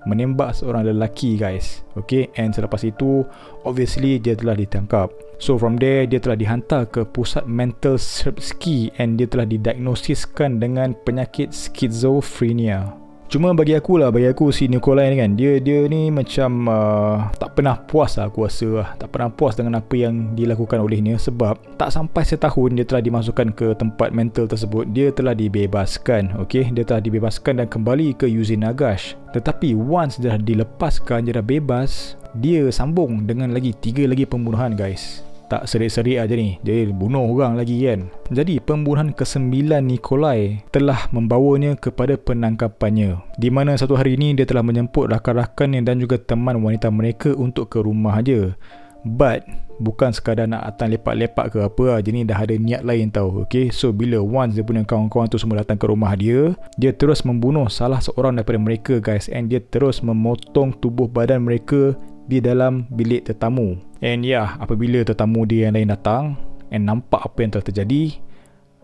menembak 0.06 0.54
seorang 0.54 0.86
lelaki 0.86 1.34
guys. 1.34 1.82
Okay, 1.98 2.30
and 2.38 2.54
selepas 2.54 2.86
itu 2.86 3.26
obviously 3.66 4.22
dia 4.22 4.38
telah 4.38 4.54
ditangkap. 4.54 5.10
So 5.38 5.60
from 5.60 5.76
there 5.76 6.08
dia 6.08 6.22
telah 6.22 6.38
dihantar 6.38 6.88
ke 6.88 7.04
pusat 7.04 7.44
mental 7.44 8.00
Serbsky 8.00 8.88
and 8.96 9.20
dia 9.20 9.28
telah 9.28 9.44
didiagnosiskan 9.44 10.62
dengan 10.62 10.96
penyakit 11.04 11.52
skizofrenia. 11.52 13.03
Cuma 13.34 13.50
bagi 13.50 13.74
aku 13.74 13.98
lah, 13.98 14.14
bagi 14.14 14.30
aku 14.30 14.54
si 14.54 14.70
Nikolai 14.70 15.10
ni 15.10 15.18
kan, 15.18 15.34
dia 15.34 15.58
dia 15.58 15.90
ni 15.90 16.06
macam 16.06 16.70
uh, 16.70 17.34
tak 17.34 17.58
pernah 17.58 17.74
puas 17.82 18.14
lah 18.14 18.30
aku 18.30 18.46
rasa 18.46 18.68
lah. 18.70 18.88
Tak 18.94 19.10
pernah 19.10 19.26
puas 19.26 19.58
dengan 19.58 19.82
apa 19.82 19.90
yang 19.98 20.38
dilakukan 20.38 20.78
olehnya 20.78 21.18
sebab 21.18 21.58
tak 21.74 21.90
sampai 21.90 22.22
setahun 22.22 22.78
dia 22.78 22.86
telah 22.86 23.02
dimasukkan 23.02 23.50
ke 23.58 23.74
tempat 23.74 24.14
mental 24.14 24.46
tersebut. 24.46 24.86
Dia 24.94 25.10
telah 25.10 25.34
dibebaskan, 25.34 26.38
okay? 26.38 26.70
Dia 26.70 26.86
telah 26.86 27.02
dibebaskan 27.02 27.58
dan 27.58 27.66
kembali 27.66 28.14
ke 28.14 28.30
Yuzin 28.30 28.62
Nagash. 28.62 29.18
Tetapi 29.34 29.74
once 29.74 30.22
dia 30.22 30.30
dah 30.30 30.38
dilepaskan, 30.38 31.26
dia 31.26 31.34
dah 31.34 31.42
bebas, 31.42 32.14
dia 32.38 32.70
sambung 32.70 33.26
dengan 33.26 33.50
lagi 33.50 33.74
tiga 33.74 34.06
lagi 34.06 34.30
pembunuhan 34.30 34.78
guys 34.78 35.26
tak 35.54 35.70
serik-serik 35.70 36.18
aja 36.18 36.34
ni 36.34 36.58
dia 36.66 36.90
bunuh 36.90 37.30
orang 37.30 37.54
lagi 37.54 37.78
kan 37.86 38.10
jadi 38.34 38.58
pembunuhan 38.58 39.14
ke-9 39.14 39.54
Nikolai 39.86 40.66
telah 40.74 41.06
membawanya 41.14 41.78
kepada 41.78 42.18
penangkapannya 42.18 43.22
di 43.38 43.48
mana 43.54 43.78
satu 43.78 43.94
hari 43.94 44.18
ini 44.18 44.34
dia 44.34 44.42
telah 44.42 44.66
menjemput 44.66 45.06
rakan-rakannya 45.14 45.86
dan 45.86 46.02
juga 46.02 46.18
teman 46.18 46.58
wanita 46.58 46.90
mereka 46.90 47.30
untuk 47.38 47.70
ke 47.70 47.78
rumah 47.78 48.18
aja 48.18 48.58
but 49.06 49.46
bukan 49.78 50.14
sekadar 50.14 50.46
nak 50.46 50.64
datang 50.74 50.94
lepak-lepak 50.94 51.46
ke 51.52 51.58
apa 51.60 51.84
lah. 51.84 51.98
Jadi 52.00 52.24
dah 52.24 52.38
ada 52.40 52.54
niat 52.54 52.82
lain 52.86 53.10
tau. 53.12 53.44
Okay. 53.44 53.68
So 53.68 53.90
bila 53.92 54.22
once 54.22 54.56
dia 54.56 54.64
punya 54.64 54.86
kawan-kawan 54.86 55.28
tu 55.28 55.36
semua 55.36 55.60
datang 55.60 55.76
ke 55.76 55.86
rumah 55.90 56.14
dia. 56.16 56.56
Dia 56.78 56.94
terus 56.94 57.26
membunuh 57.26 57.66
salah 57.68 58.00
seorang 58.00 58.38
daripada 58.38 58.56
mereka 58.56 59.02
guys. 59.02 59.28
And 59.28 59.50
dia 59.52 59.60
terus 59.60 60.00
memotong 60.00 60.78
tubuh 60.78 61.10
badan 61.10 61.44
mereka 61.44 61.98
di 62.28 62.40
dalam 62.40 62.88
bilik 62.88 63.28
tetamu. 63.28 63.76
And 64.00 64.24
ya, 64.24 64.28
yeah, 64.28 64.48
apabila 64.60 65.04
tetamu 65.04 65.44
dia 65.48 65.68
yang 65.68 65.76
lain 65.76 65.92
datang 65.92 66.36
and 66.72 66.88
nampak 66.88 67.20
apa 67.24 67.38
yang 67.40 67.50
telah 67.52 67.66
terjadi, 67.66 68.02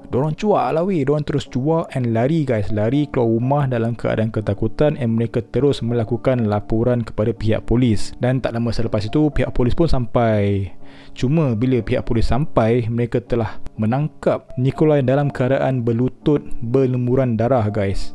Diorang 0.09 0.33
cuak 0.33 0.73
lah 0.73 0.83
weh. 0.83 1.05
Diorang 1.05 1.29
terus 1.29 1.45
cuak 1.45 1.93
and 1.93 2.17
lari 2.17 2.49
guys. 2.49 2.73
Lari 2.73 3.05
keluar 3.13 3.29
rumah 3.37 3.65
dalam 3.69 3.93
keadaan 3.93 4.33
ketakutan 4.33 4.97
And 4.97 5.21
mereka 5.21 5.45
terus 5.45 5.85
melakukan 5.85 6.49
laporan 6.49 7.05
kepada 7.05 7.37
pihak 7.37 7.69
polis. 7.69 8.17
Dan 8.17 8.41
tak 8.41 8.57
lama 8.57 8.73
selepas 8.73 9.05
itu 9.05 9.29
Pihak 9.29 9.53
polis 9.53 9.77
pun 9.77 9.93
sampai. 9.93 10.73
Cuma 11.13 11.53
bila 11.53 11.85
pihak 11.85 12.09
polis 12.09 12.27
sampai 12.33 12.89
Mereka 12.91 13.23
telah 13.29 13.63
menangkap 13.79 14.51
Nikolai 14.59 15.07
dalam 15.07 15.31
keadaan 15.31 15.87
berlutut 15.87 16.43
Berlemuran 16.59 17.39
darah 17.39 17.67
guys 17.71 18.15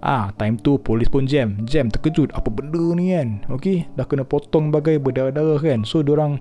Ah, 0.00 0.32
time 0.40 0.56
tu 0.56 0.80
polis 0.80 1.12
pun 1.12 1.28
jam. 1.28 1.60
Jam 1.68 1.92
terkejut. 1.92 2.32
Apa 2.32 2.48
benda 2.48 2.80
ni 2.96 3.12
kan? 3.12 3.44
Okay, 3.52 3.84
dah 3.96 4.08
kena 4.08 4.24
potong 4.24 4.72
bagai 4.72 4.96
berdarah-darah 4.96 5.60
kan. 5.60 5.84
So, 5.84 6.00
orang 6.00 6.40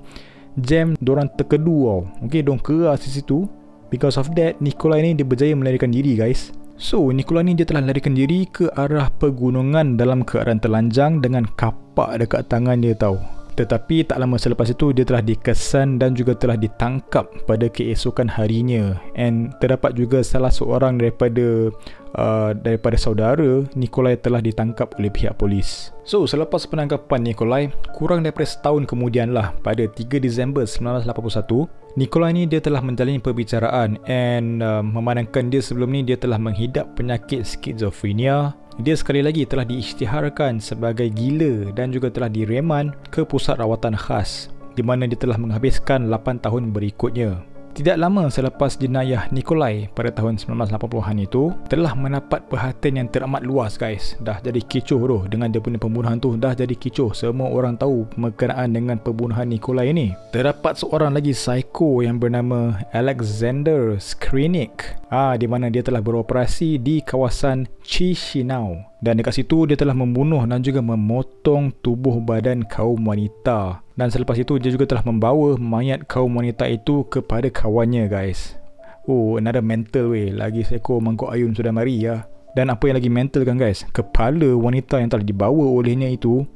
jam, 0.64 0.96
orang 1.04 1.28
terkedu 1.36 1.76
tau. 1.84 2.02
Okay, 2.24 2.40
diorang 2.40 2.64
keras 2.64 3.04
di 3.04 3.20
situ. 3.20 3.52
Because 3.90 4.16
of 4.16 4.32
that, 4.38 4.62
Nikolai 4.64 5.02
ni 5.02 5.12
dia 5.18 5.26
berjaya 5.26 5.58
melarikan 5.58 5.92
diri 5.92 6.16
guys. 6.16 6.56
So, 6.80 7.12
Nikolai 7.12 7.44
ni 7.44 7.60
dia 7.60 7.68
telah 7.68 7.84
larikan 7.84 8.16
diri 8.16 8.48
ke 8.48 8.72
arah 8.80 9.12
pegunungan 9.20 10.00
dalam 10.00 10.24
keadaan 10.24 10.64
telanjang 10.64 11.20
dengan 11.20 11.44
kapak 11.60 12.16
dekat 12.24 12.48
tangan 12.48 12.80
dia 12.80 12.96
tau. 12.96 13.39
Tetapi 13.60 14.08
tak 14.08 14.24
lama 14.24 14.40
selepas 14.40 14.72
itu 14.72 14.96
dia 14.96 15.04
telah 15.04 15.20
dikesan 15.20 16.00
dan 16.00 16.16
juga 16.16 16.32
telah 16.32 16.56
ditangkap 16.56 17.28
pada 17.44 17.68
keesokan 17.68 18.32
harinya. 18.32 18.96
And 19.20 19.52
terdapat 19.60 20.00
juga 20.00 20.24
salah 20.24 20.48
seorang 20.48 20.96
daripada 20.96 21.68
uh, 22.16 22.56
daripada 22.56 22.96
saudara 22.96 23.68
Nikolai 23.76 24.16
telah 24.16 24.40
ditangkap 24.40 24.96
oleh 24.96 25.12
pihak 25.12 25.36
polis. 25.36 25.92
So 26.08 26.24
selepas 26.24 26.64
penangkapan 26.72 27.20
Nikolai 27.20 27.68
kurang 28.00 28.24
daripada 28.24 28.48
setahun 28.48 28.88
kemudian 28.88 29.36
lah 29.36 29.52
pada 29.60 29.84
3 29.84 30.24
Disember 30.24 30.64
1981 30.64 31.68
Nikolai 32.00 32.32
ni 32.32 32.48
dia 32.48 32.64
telah 32.64 32.80
menjalani 32.80 33.20
perbicaraan. 33.20 34.00
And 34.08 34.64
uh, 34.64 34.80
memandangkan 34.80 35.52
dia 35.52 35.60
sebelum 35.60 35.92
ni 35.92 36.08
dia 36.08 36.16
telah 36.16 36.40
menghidap 36.40 36.96
penyakit 36.96 37.44
skizofrenia 37.44 38.56
dia 38.80 38.96
sekali 38.96 39.20
lagi 39.20 39.44
telah 39.44 39.68
diisytiharkan 39.68 40.64
sebagai 40.64 41.12
gila 41.12 41.76
dan 41.76 41.92
juga 41.92 42.08
telah 42.08 42.32
direman 42.32 42.96
ke 43.12 43.28
pusat 43.28 43.60
rawatan 43.60 43.92
khas 43.92 44.48
di 44.80 44.80
mana 44.80 45.04
dia 45.04 45.20
telah 45.20 45.36
menghabiskan 45.36 46.08
8 46.08 46.40
tahun 46.40 46.72
berikutnya. 46.72 47.44
Tidak 47.80 47.96
lama 47.96 48.28
selepas 48.28 48.76
jenayah 48.76 49.32
Nikolai 49.32 49.88
pada 49.96 50.12
tahun 50.12 50.36
1980-an 50.36 51.16
itu 51.16 51.56
telah 51.72 51.96
mendapat 51.96 52.44
perhatian 52.52 53.00
yang 53.00 53.08
teramat 53.08 53.40
luas 53.40 53.80
guys. 53.80 54.20
Dah 54.20 54.36
jadi 54.44 54.60
kecoh 54.60 55.00
tu 55.00 55.18
dengan 55.32 55.48
dia 55.48 55.64
punya 55.64 55.80
pembunuhan 55.80 56.20
tu 56.20 56.36
dah 56.36 56.52
jadi 56.52 56.76
kecoh. 56.76 57.16
Semua 57.16 57.48
orang 57.48 57.80
tahu 57.80 58.04
berkenaan 58.20 58.76
dengan 58.76 59.00
pembunuhan 59.00 59.48
Nikolai 59.48 59.96
ini. 59.96 60.12
Terdapat 60.36 60.76
seorang 60.76 61.16
lagi 61.16 61.32
psycho 61.32 62.04
yang 62.04 62.20
bernama 62.20 62.84
Alexander 62.92 63.96
Skrinik. 63.96 65.00
Ah, 65.08 65.40
di 65.40 65.48
mana 65.48 65.72
dia 65.72 65.80
telah 65.80 66.04
beroperasi 66.04 66.84
di 66.84 67.00
kawasan 67.00 67.64
Chisinau. 67.80 68.76
Dan 69.00 69.24
dekat 69.24 69.40
situ 69.40 69.64
dia 69.64 69.80
telah 69.80 69.96
membunuh 69.96 70.44
dan 70.44 70.60
juga 70.60 70.84
memotong 70.84 71.72
tubuh 71.80 72.20
badan 72.20 72.68
kaum 72.68 73.08
wanita 73.08 73.88
dan 74.00 74.08
selepas 74.08 74.40
itu 74.40 74.56
dia 74.64 74.72
juga 74.72 74.88
telah 74.88 75.04
membawa 75.04 75.60
mayat 75.60 76.08
kaum 76.08 76.40
wanita 76.40 76.64
itu 76.72 77.04
kepada 77.12 77.52
kawannya 77.52 78.08
guys. 78.08 78.56
Oh, 79.04 79.36
another 79.36 79.60
mental 79.60 80.16
way. 80.16 80.32
Lagi 80.32 80.64
seekor 80.64 81.04
mangkuk 81.04 81.28
ayun 81.28 81.52
sudah 81.52 81.76
mari 81.76 82.08
ya. 82.08 82.24
Dan 82.56 82.72
apa 82.72 82.88
yang 82.88 82.96
lagi 82.96 83.12
mental 83.12 83.44
kan 83.44 83.60
guys? 83.60 83.84
Kepala 83.92 84.56
wanita 84.56 85.04
yang 85.04 85.12
telah 85.12 85.28
dibawa 85.28 85.68
olehnya 85.68 86.08
itu 86.08 86.48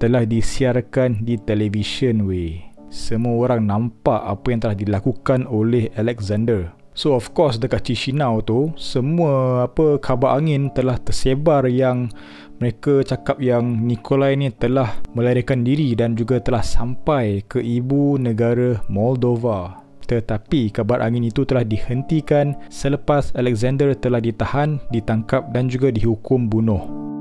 telah 0.00 0.24
disiarkan 0.24 1.20
di 1.20 1.36
televisyen 1.36 2.24
way. 2.24 2.64
Semua 2.88 3.44
orang 3.44 3.68
nampak 3.68 4.24
apa 4.24 4.46
yang 4.48 4.60
telah 4.64 4.76
dilakukan 4.78 5.44
oleh 5.44 5.92
Alexander. 6.00 6.72
So 6.96 7.12
of 7.12 7.36
course 7.36 7.60
dekat 7.60 7.92
Chisinau 7.92 8.40
tu 8.40 8.72
semua 8.80 9.68
apa 9.68 10.00
khabar 10.00 10.40
angin 10.40 10.72
telah 10.72 10.96
tersebar 10.96 11.68
yang 11.68 12.08
mereka 12.56 13.04
cakap 13.04 13.36
yang 13.40 13.84
Nikolai 13.84 14.36
ni 14.36 14.48
telah 14.52 14.96
melarikan 15.12 15.64
diri 15.64 15.92
dan 15.92 16.16
juga 16.16 16.40
telah 16.40 16.64
sampai 16.64 17.44
ke 17.44 17.60
ibu 17.60 18.16
negara 18.16 18.80
Moldova. 18.88 19.84
Tetapi 20.06 20.70
kabar 20.70 21.02
angin 21.02 21.26
itu 21.26 21.42
telah 21.42 21.66
dihentikan 21.66 22.54
selepas 22.70 23.34
Alexander 23.34 23.90
telah 23.98 24.22
ditahan, 24.22 24.78
ditangkap 24.94 25.50
dan 25.50 25.66
juga 25.66 25.90
dihukum 25.90 26.46
bunuh. 26.46 27.15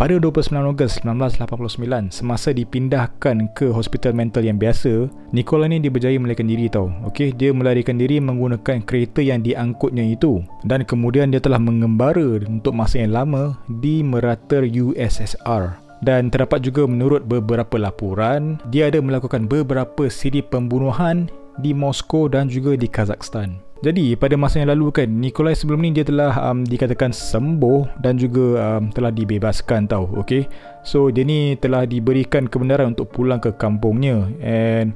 Pada 0.00 0.16
29 0.16 0.64
Ogos 0.64 0.96
1989, 1.04 2.08
semasa 2.08 2.56
dipindahkan 2.56 3.52
ke 3.52 3.68
hospital 3.68 4.16
mental 4.16 4.48
yang 4.48 4.56
biasa, 4.56 5.12
Nicola 5.28 5.68
ni 5.68 5.76
dia 5.76 5.92
berjaya 5.92 6.16
melarikan 6.16 6.48
diri 6.48 6.72
tau. 6.72 6.88
Okey, 7.04 7.36
dia 7.36 7.52
melarikan 7.52 8.00
diri 8.00 8.16
menggunakan 8.16 8.80
kereta 8.80 9.20
yang 9.20 9.44
diangkutnya 9.44 10.00
itu 10.08 10.40
dan 10.64 10.88
kemudian 10.88 11.28
dia 11.28 11.36
telah 11.44 11.60
mengembara 11.60 12.40
untuk 12.48 12.72
masa 12.72 13.04
yang 13.04 13.12
lama 13.12 13.60
di 13.68 14.00
merata 14.00 14.64
USSR. 14.64 15.76
Dan 16.00 16.32
terdapat 16.32 16.64
juga 16.64 16.88
menurut 16.88 17.28
beberapa 17.28 17.76
laporan, 17.76 18.56
dia 18.72 18.88
ada 18.88 19.04
melakukan 19.04 19.44
beberapa 19.44 20.08
siri 20.08 20.40
pembunuhan 20.40 21.28
di 21.60 21.76
Moskow 21.76 22.24
dan 22.24 22.48
juga 22.48 22.72
di 22.72 22.88
Kazakhstan. 22.88 23.69
Jadi 23.80 24.12
pada 24.12 24.36
masa 24.36 24.60
yang 24.60 24.76
lalu 24.76 24.92
kan 24.92 25.08
Nikolai 25.08 25.56
sebelum 25.56 25.80
ni 25.80 25.96
dia 25.96 26.04
telah 26.04 26.36
um, 26.52 26.68
dikatakan 26.68 27.16
sembuh 27.16 27.96
dan 28.04 28.20
juga 28.20 28.76
um, 28.76 28.92
telah 28.92 29.08
dibebaskan 29.08 29.88
tau 29.88 30.04
okay? 30.20 30.44
So 30.84 31.08
dia 31.08 31.24
ni 31.24 31.56
telah 31.56 31.88
diberikan 31.88 32.44
kebenaran 32.44 32.92
untuk 32.92 33.08
pulang 33.08 33.40
ke 33.40 33.56
kampungnya. 33.56 34.28
And 34.44 34.92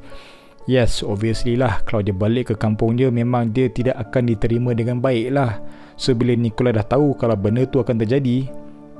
yes 0.69 1.01
obviously 1.01 1.57
lah 1.57 1.81
kalau 1.89 2.05
dia 2.05 2.13
balik 2.13 2.53
ke 2.53 2.55
kampung 2.61 3.01
dia 3.01 3.09
memang 3.09 3.57
dia 3.57 3.73
tidak 3.73 3.97
akan 4.05 4.29
diterima 4.29 4.77
dengan 4.77 5.01
baik 5.01 5.33
lah. 5.33 5.65
So 5.97 6.13
bila 6.13 6.37
Nikolai 6.37 6.77
dah 6.77 6.85
tahu 6.85 7.17
kalau 7.17 7.41
benda 7.41 7.65
tu 7.65 7.81
akan 7.81 8.05
terjadi 8.05 8.53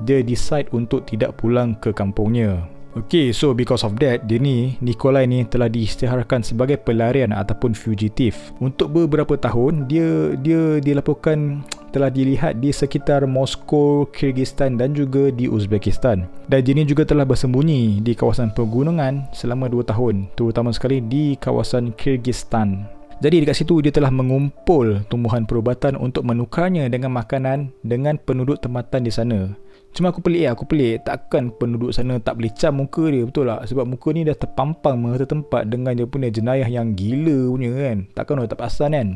Dia 0.03 0.19
decide 0.25 0.67
untuk 0.75 1.07
tidak 1.07 1.39
pulang 1.39 1.77
ke 1.79 1.95
kampungnya 1.95 2.74
Okay, 2.95 3.35
so 3.35 3.51
because 3.51 3.83
of 3.83 3.99
that, 3.99 4.23
dia 4.23 4.39
ni, 4.39 4.79
Nikolai 4.79 5.27
ni 5.27 5.43
telah 5.43 5.67
diisytiharkan 5.67 6.47
sebagai 6.47 6.79
pelarian 6.79 7.35
ataupun 7.35 7.75
fugitif. 7.75 8.55
Untuk 8.63 8.95
beberapa 8.95 9.35
tahun, 9.35 9.83
dia 9.91 10.31
dia 10.39 10.79
dilaporkan 10.79 11.59
telah 11.93 12.07
dilihat 12.07 12.63
di 12.63 12.71
sekitar 12.71 13.27
Moskow, 13.27 14.07
Kyrgyzstan 14.15 14.79
dan 14.79 14.95
juga 14.95 15.27
di 15.27 15.51
Uzbekistan. 15.51 16.23
Dan 16.47 16.59
dia 16.63 16.71
ni 16.71 16.87
juga 16.87 17.03
telah 17.03 17.27
bersembunyi 17.27 17.99
di 17.99 18.15
kawasan 18.15 18.55
pegunungan 18.55 19.27
selama 19.35 19.67
2 19.67 19.91
tahun, 19.91 20.31
terutama 20.39 20.71
sekali 20.71 21.03
di 21.03 21.35
kawasan 21.35 21.91
Kyrgyzstan. 21.99 22.87
Jadi 23.19 23.43
dekat 23.43 23.59
situ 23.59 23.79
dia 23.79 23.95
telah 23.95 24.11
mengumpul 24.11 25.03
tumbuhan 25.07 25.43
perubatan 25.43 25.95
untuk 25.95 26.27
menukarnya 26.27 26.87
dengan 26.91 27.15
makanan 27.15 27.71
dengan 27.83 28.19
penduduk 28.19 28.59
tempatan 28.59 29.07
di 29.07 29.11
sana. 29.11 29.55
Cuma 29.95 30.11
aku 30.11 30.19
pelik 30.19 30.43
ya, 30.43 30.51
aku 30.51 30.67
pelik 30.67 31.07
takkan 31.07 31.55
penduduk 31.55 31.95
sana 31.95 32.19
tak 32.19 32.35
boleh 32.35 32.51
cam 32.51 32.75
muka 32.75 33.07
dia 33.07 33.23
betul 33.23 33.47
tak? 33.47 33.63
Sebab 33.63 33.85
muka 33.87 34.11
ni 34.11 34.27
dah 34.27 34.35
terpampang 34.35 34.99
merata 34.99 35.23
tempat 35.23 35.71
dengan 35.71 35.95
dia 35.95 36.03
punya 36.03 36.27
jenayah 36.27 36.67
yang 36.67 36.91
gila 36.99 37.55
punya 37.55 37.71
kan. 37.71 37.97
Takkan 38.11 38.43
orang 38.43 38.51
tak 38.51 38.59
perasan 38.59 38.91
kan? 38.91 39.07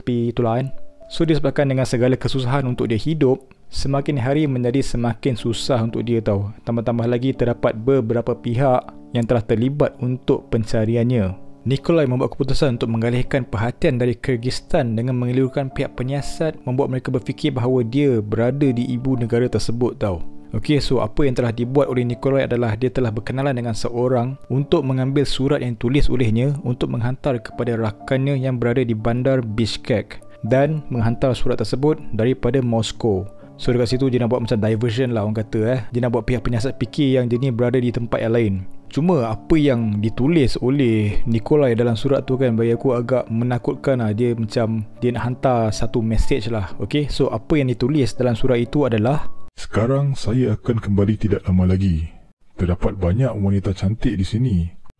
Tapi 0.00 0.32
itulah 0.32 0.56
kan. 0.56 0.72
So 1.12 1.28
disebabkan 1.28 1.68
dengan 1.68 1.84
segala 1.84 2.16
kesusahan 2.16 2.64
untuk 2.64 2.88
dia 2.88 2.96
hidup, 2.96 3.44
semakin 3.68 4.16
hari 4.16 4.48
menjadi 4.48 4.80
semakin 4.80 5.36
susah 5.36 5.84
untuk 5.84 6.00
dia 6.00 6.24
tahu. 6.24 6.48
Tambah-tambah 6.64 7.06
lagi 7.06 7.36
terdapat 7.36 7.76
beberapa 7.76 8.32
pihak 8.32 9.12
yang 9.12 9.28
telah 9.28 9.44
terlibat 9.44 10.00
untuk 10.00 10.48
pencariannya. 10.48 11.45
Nikolai 11.66 12.06
membuat 12.06 12.38
keputusan 12.38 12.78
untuk 12.78 12.94
mengalihkan 12.94 13.42
perhatian 13.42 13.98
dari 13.98 14.14
Kyrgyzstan 14.14 14.94
dengan 14.94 15.18
mengelurkan 15.18 15.66
pihak 15.66 15.98
penyiasat 15.98 16.62
membuat 16.62 16.94
mereka 16.94 17.10
berfikir 17.10 17.50
bahawa 17.50 17.82
dia 17.82 18.22
berada 18.22 18.70
di 18.70 18.86
ibu 18.86 19.18
negara 19.18 19.50
tersebut 19.50 19.98
tau. 19.98 20.22
Okey, 20.54 20.78
so 20.78 21.02
apa 21.02 21.26
yang 21.26 21.34
telah 21.34 21.50
dibuat 21.50 21.90
oleh 21.90 22.06
Nikolai 22.06 22.46
adalah 22.46 22.78
dia 22.78 22.86
telah 22.86 23.10
berkenalan 23.10 23.50
dengan 23.50 23.74
seorang 23.74 24.38
untuk 24.46 24.86
mengambil 24.86 25.26
surat 25.26 25.58
yang 25.58 25.74
tulis 25.74 26.06
olehnya 26.06 26.54
untuk 26.62 26.86
menghantar 26.86 27.42
kepada 27.42 27.74
rakannya 27.74 28.38
yang 28.38 28.62
berada 28.62 28.86
di 28.86 28.94
bandar 28.94 29.42
Bishkek 29.42 30.22
dan 30.46 30.86
menghantar 30.86 31.34
surat 31.34 31.58
tersebut 31.58 31.98
daripada 32.14 32.62
Moskow. 32.62 33.26
So 33.58 33.74
dekat 33.74 33.90
situ 33.90 34.06
dia 34.06 34.22
nak 34.22 34.30
buat 34.30 34.46
macam 34.46 34.62
diversion 34.62 35.10
lah 35.10 35.26
orang 35.26 35.42
kata 35.42 35.60
eh. 35.66 35.80
Dia 35.90 36.06
nak 36.06 36.14
buat 36.14 36.30
pihak 36.30 36.46
penyiasat 36.46 36.78
fikir 36.78 37.18
yang 37.18 37.26
dia 37.26 37.42
ni 37.42 37.50
berada 37.50 37.82
di 37.82 37.90
tempat 37.90 38.22
yang 38.22 38.38
lain. 38.38 38.54
Cuma 38.90 39.28
apa 39.28 39.56
yang 39.58 39.98
ditulis 39.98 40.56
oleh 40.62 41.20
Nikolai 41.26 41.76
dalam 41.76 41.98
surat 41.98 42.24
tu 42.24 42.38
kan 42.38 42.54
bagi 42.54 42.72
aku 42.72 42.96
agak 42.96 43.28
menakutkan 43.28 44.00
lah. 44.00 44.14
Dia 44.16 44.32
macam 44.32 44.86
dia 45.02 45.10
nak 45.12 45.24
hantar 45.26 45.60
satu 45.74 46.00
message 46.00 46.48
lah. 46.48 46.72
Okay, 46.80 47.10
so 47.10 47.28
apa 47.30 47.58
yang 47.58 47.68
ditulis 47.70 48.14
dalam 48.14 48.38
surat 48.38 48.62
itu 48.62 48.86
adalah 48.86 49.28
Sekarang 49.56 50.12
saya 50.12 50.52
akan 50.52 50.76
kembali 50.84 51.14
tidak 51.16 51.42
lama 51.48 51.64
lagi. 51.64 52.12
Terdapat 52.56 52.96
banyak 52.96 53.32
wanita 53.36 53.72
cantik 53.72 54.16
di 54.16 54.24
sini. 54.24 54.56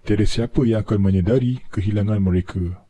Tiada 0.07 0.23
siapa 0.23 0.63
yang 0.63 0.87
akan 0.87 0.99
menyedari 1.03 1.61
kehilangan 1.69 2.23
mereka. 2.23 2.86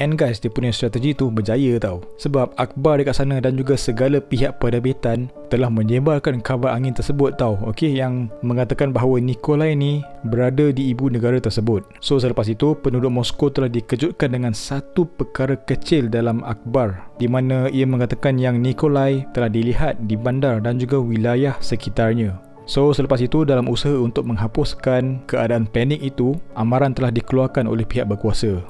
And 0.00 0.16
guys, 0.16 0.40
dia 0.40 0.48
punya 0.48 0.72
strategi 0.72 1.12
tu 1.12 1.28
berjaya 1.28 1.76
tau. 1.76 2.00
Sebab 2.16 2.56
Akbar 2.56 2.96
dekat 2.96 3.12
sana 3.12 3.44
dan 3.44 3.60
juga 3.60 3.76
segala 3.76 4.24
pihak 4.24 4.56
perdabitan 4.56 5.28
telah 5.52 5.68
menyebarkan 5.68 6.40
kabar 6.40 6.72
angin 6.72 6.96
tersebut 6.96 7.36
tau. 7.36 7.60
Okay, 7.68 7.92
yang 8.00 8.32
mengatakan 8.40 8.88
bahawa 8.88 9.20
Nikolai 9.20 9.76
ni 9.76 10.00
berada 10.24 10.72
di 10.72 10.96
ibu 10.96 11.12
negara 11.12 11.36
tersebut. 11.36 11.84
So, 12.00 12.16
selepas 12.16 12.48
itu, 12.48 12.72
penduduk 12.72 13.12
Moskow 13.12 13.52
telah 13.52 13.68
dikejutkan 13.68 14.32
dengan 14.32 14.56
satu 14.56 15.04
perkara 15.04 15.60
kecil 15.60 16.08
dalam 16.08 16.40
Akbar. 16.40 17.12
Di 17.20 17.28
mana 17.28 17.68
ia 17.68 17.84
mengatakan 17.84 18.40
yang 18.40 18.64
Nikolai 18.64 19.28
telah 19.36 19.52
dilihat 19.52 20.08
di 20.08 20.16
bandar 20.16 20.64
dan 20.64 20.80
juga 20.80 21.04
wilayah 21.04 21.60
sekitarnya. 21.60 22.40
So 22.64 22.96
selepas 22.96 23.20
itu 23.20 23.44
dalam 23.44 23.68
usaha 23.68 23.92
untuk 23.92 24.24
menghapuskan 24.24 25.28
keadaan 25.28 25.68
panik 25.68 26.00
itu, 26.00 26.32
amaran 26.56 26.96
telah 26.96 27.12
dikeluarkan 27.12 27.68
oleh 27.68 27.84
pihak 27.84 28.08
berkuasa. 28.08 28.64